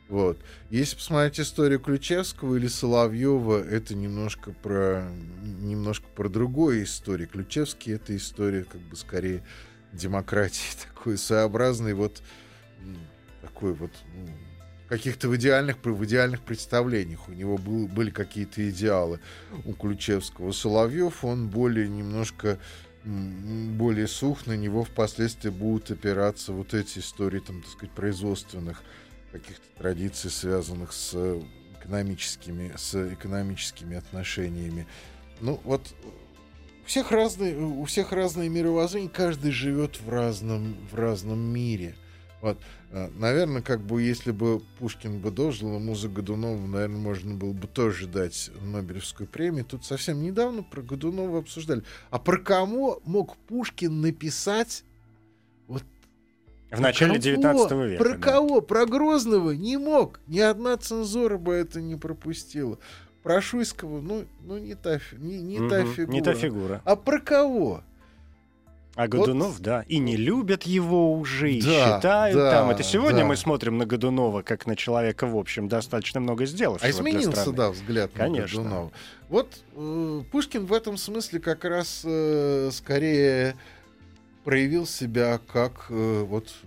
Вот. 0.09 0.39
Если 0.71 0.95
посмотреть 0.95 1.41
историю 1.41 1.81
Ключевского 1.81 2.55
или 2.55 2.69
Соловьева, 2.69 3.61
это 3.61 3.97
немножко 3.97 4.53
про 4.53 5.11
немножко 5.43 6.07
про 6.15 6.29
другое 6.29 6.85
история. 6.85 7.27
Ключевский 7.27 7.95
это 7.95 8.17
история 8.17 8.63
как 8.63 8.81
бы 8.83 8.95
скорее 8.95 9.43
демократии, 9.93 10.63
такой 10.95 11.19
своеобразный 11.19 11.95
вот 11.95 12.23
такой 13.43 13.73
вот 13.73 13.91
ну, 14.15 14.29
каких-то 14.89 15.29
в 15.29 15.37
идеальных 15.37 15.77
в 15.83 16.05
идеальных 16.05 16.43
представлениях 16.43 17.29
у 17.29 17.33
него 17.33 17.59
был, 17.59 17.87
были 17.87 18.11
какие-то 18.11 18.69
идеалы 18.71 19.21
у 19.65 19.73
Ключевского. 19.73 20.53
Соловьев 20.53 21.25
он 21.25 21.49
более 21.49 21.89
немножко 21.89 22.59
более 23.05 24.07
сух, 24.07 24.47
на 24.47 24.57
него 24.57 24.85
впоследствии 24.85 25.51
будут 25.51 25.91
опираться 25.91 26.53
вот 26.53 26.75
эти 26.75 26.99
истории, 26.99 27.39
там, 27.39 27.63
так 27.63 27.71
сказать, 27.71 27.95
производственных 27.95 28.83
каких-то 29.33 29.65
традиций, 29.79 30.31
связанных 30.31 30.93
с 30.93 31.41
экономическими, 31.81 32.73
с 32.77 32.95
экономическими 33.13 33.97
отношениями. 33.97 34.87
Ну, 35.41 35.61
вот 35.65 35.95
у 36.83 36.87
всех 36.87 37.11
разные, 37.13 37.57
у 37.57 37.85
всех 37.85 38.13
разные 38.13 38.49
мировоззрения, 38.49 39.09
каждый 39.09 39.53
живет 39.53 40.01
в 40.01 40.09
разном, 40.11 40.77
в 40.91 40.95
разном 40.95 41.39
мире. 41.39 41.95
Вот, 42.41 42.59
э, 42.93 43.09
наверное, 43.19 43.63
как 43.63 43.81
бы, 43.81 44.01
если 44.01 44.31
бы 44.31 44.61
Пушкин 44.79 45.19
бы 45.19 45.31
дожил, 45.31 45.75
ему 45.75 45.95
за 45.95 46.09
Годунова, 46.09 46.67
наверное, 46.67 47.01
можно 47.01 47.35
было 47.35 47.53
бы 47.53 47.67
тоже 47.67 48.07
дать 48.07 48.51
Нобелевскую 48.63 49.27
премию. 49.27 49.65
Тут 49.65 49.85
совсем 49.85 50.23
недавно 50.23 50.63
про 50.63 50.83
Годунова 50.83 51.39
обсуждали. 51.39 51.83
А 52.11 52.19
про 52.19 52.39
кого 52.39 53.01
мог 53.05 53.37
Пушкин 53.49 54.01
написать 54.01 54.85
вот 55.67 55.83
В 56.71 56.81
начале 56.81 57.13
Кого? 57.13 57.23
19 57.23 57.73
века. 57.73 58.05
Про 58.05 58.11
да. 58.11 58.19
кого? 58.19 58.61
Про 58.61 58.87
Грозного 58.87 59.51
не 59.51 59.77
мог. 59.77 60.21
Ни 60.29 60.39
одна 60.39 60.77
цензура 60.77 61.39
бы 61.39 61.55
это 61.55 61.81
не 61.81 61.97
пропустила. 61.97 62.79
Про 63.25 63.41
Шуйского, 63.43 64.01
ну, 64.01 64.25
ну 64.45 64.59
не, 64.59 64.77
та, 64.77 65.01
не, 65.19 65.41
не 65.41 65.69
та 65.69 65.83
Мгм, 65.83 65.93
фигура. 65.93 66.15
Не 66.15 66.23
та 66.23 66.35
фигура. 66.35 66.83
А 66.85 66.95
про 66.95 67.21
кого? 67.21 67.83
А 68.99 69.07
Годунов, 69.07 69.61
да, 69.61 69.85
и 69.87 69.99
не 69.99 70.17
любят 70.17 70.65
его 70.65 71.13
уже, 71.13 71.53
и 71.53 71.63
Да, 71.63 71.69
считают 71.69 72.37
да, 72.37 72.51
там. 72.51 72.71
Это 72.71 72.83
сегодня 72.83 73.21
да. 73.21 73.27
мы 73.27 73.37
смотрим 73.37 73.79
на 73.79 73.87
Годунова 73.87 74.43
как 74.43 74.67
на 74.67 74.75
человека, 74.75 75.29
в 75.29 75.37
общем, 75.37 75.69
достаточно 75.69 76.19
много 76.19 76.47
сделавшего 76.47 76.89
А 76.89 76.91
изменился, 76.91 77.53
да, 77.53 77.71
взгляд 77.71 78.11
Конечно. 78.13 78.61
на 78.61 78.65
Годунова. 78.65 78.93
Вот 79.29 79.57
э, 79.77 80.23
Пушкин 80.33 80.67
в 80.67 80.73
этом 80.73 80.97
смысле 80.97 81.39
как 81.39 81.65
раз 81.65 82.03
э, 82.05 82.71
скорее 82.73 83.55
проявил 84.43 84.85
себя 84.85 85.39
как 85.53 85.87
э, 85.91 86.25
вот 86.27 86.49
э, 86.65 86.67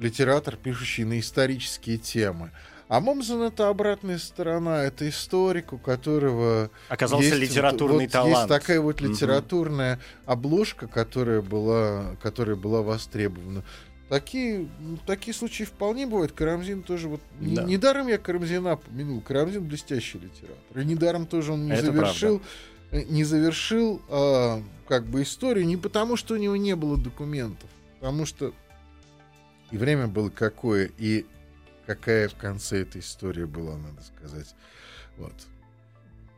литератор, 0.00 0.56
пишущий 0.56 1.04
на 1.04 1.20
исторические 1.20 1.98
темы. 1.98 2.50
А 2.88 3.00
Момзен 3.00 3.42
это 3.42 3.68
обратная 3.68 4.18
сторона, 4.18 4.82
это 4.82 5.08
историк, 5.08 5.72
у 5.72 5.78
которого 5.78 6.70
Оказался 6.88 7.28
есть 7.28 7.38
литературный 7.38 8.04
вот- 8.04 8.12
талант. 8.12 8.36
Есть 8.36 8.48
такая 8.48 8.80
вот 8.80 9.00
литературная 9.00 9.98
обложка, 10.26 10.86
которая 10.86 11.40
была, 11.40 12.16
которая 12.22 12.56
была 12.56 12.82
востребована. 12.82 13.64
Такие, 14.10 14.68
ну, 14.80 14.98
такие 15.06 15.34
случаи 15.34 15.64
вполне 15.64 16.06
бывают. 16.06 16.32
Карамзин 16.32 16.82
тоже 16.82 17.08
вот... 17.08 17.20
не- 17.40 17.56
Да. 17.56 17.64
Недаром 17.64 18.06
я 18.08 18.18
Карамзина 18.18 18.76
помянул. 18.76 19.22
Карамзин 19.22 19.64
блестящий 19.64 20.18
литератор. 20.18 20.78
И 20.78 20.84
недаром 20.84 21.26
тоже 21.26 21.52
он 21.52 21.64
не 21.64 21.72
Это 21.72 21.86
завершил, 21.86 22.42
э, 22.90 23.02
не 23.04 23.24
завершил 23.24 24.02
а, 24.10 24.62
как 24.86 25.06
бы 25.06 25.22
историю 25.22 25.66
не 25.66 25.78
потому, 25.78 26.16
что 26.16 26.34
у 26.34 26.36
него 26.36 26.54
не 26.54 26.76
было 26.76 26.98
документов, 26.98 27.68
потому 27.98 28.26
что 28.26 28.52
и 29.70 29.78
время 29.78 30.06
было 30.06 30.28
какое, 30.28 30.90
и 30.98 31.24
какая 31.86 32.28
в 32.28 32.34
конце 32.34 32.82
этой 32.82 33.00
истории 33.00 33.44
была, 33.44 33.76
надо 33.76 34.02
сказать. 34.02 34.54
Вот. 35.16 35.34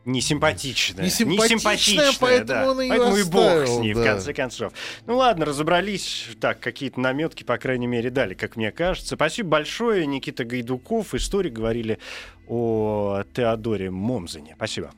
Несимпатичная. 0.07 1.03
Несимпатичная, 1.03 1.57
Несимпатичная, 1.57 2.11
поэтому 2.17 2.47
да. 2.47 2.71
он 2.71 2.79
её 2.79 2.89
Поэтому 2.89 3.17
и 3.17 3.23
бог 3.23 3.43
с 3.43 3.63
оставил, 3.63 3.83
ней, 3.83 3.93
в 3.93 3.97
да. 3.97 4.03
конце 4.05 4.33
концов. 4.33 4.73
Ну 5.05 5.17
ладно, 5.17 5.45
разобрались. 5.45 6.29
Так, 6.39 6.61
какие-то 6.61 7.01
наметки, 7.01 7.43
по 7.43 7.57
крайней 7.57 7.87
мере, 7.87 8.09
дали, 8.09 8.33
как 8.33 8.55
мне 8.55 8.71
кажется. 8.71 9.15
Спасибо 9.15 9.49
большое. 9.49 10.05
Никита 10.05 10.45
Гайдуков, 10.45 11.13
историк, 11.13 11.51
говорили 11.51 11.99
о 12.47 13.23
Теодоре 13.33 13.91
Момзене. 13.91 14.53
Спасибо. 14.55 14.91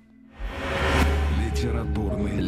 Литературный, 1.42 2.40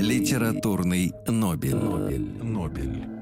Литературный 0.00 1.12
Нобель. 1.26 1.74
Нобель. 1.74 3.21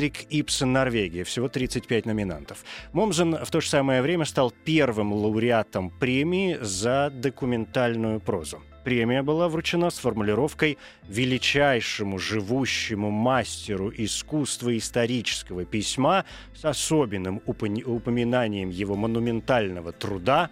Генрик 0.08 0.26
Ипсен– 0.30 0.72
Норвегия. 0.72 1.24
Всего 1.24 1.48
35 1.48 2.06
номинантов. 2.06 2.64
Момзен 2.92 3.36
в 3.44 3.50
то 3.50 3.60
же 3.60 3.68
самое 3.68 4.02
время 4.02 4.24
стал 4.24 4.52
первым 4.64 5.12
лауреатом 5.12 5.90
премии 5.90 6.58
за 6.60 7.10
документальную 7.10 8.20
прозу. 8.20 8.62
Премия 8.84 9.22
была 9.22 9.48
вручена 9.48 9.90
с 9.90 9.98
формулировкой 9.98 10.78
«величайшему 11.08 12.18
живущему 12.18 13.10
мастеру 13.10 13.92
искусства 13.94 14.76
исторического 14.76 15.64
письма» 15.64 16.24
с 16.54 16.64
особенным 16.64 17.42
упоминанием 17.44 18.70
его 18.70 18.96
монументального 18.96 19.92
труда 19.92 20.50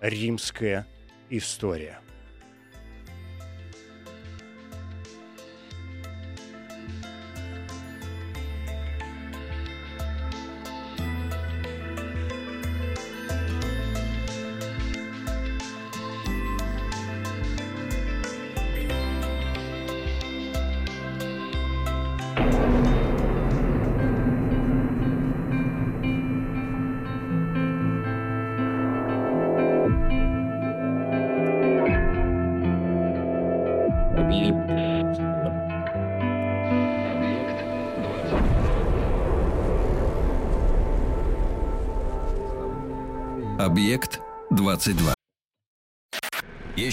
«Римская 0.00 0.86
история». 1.30 2.03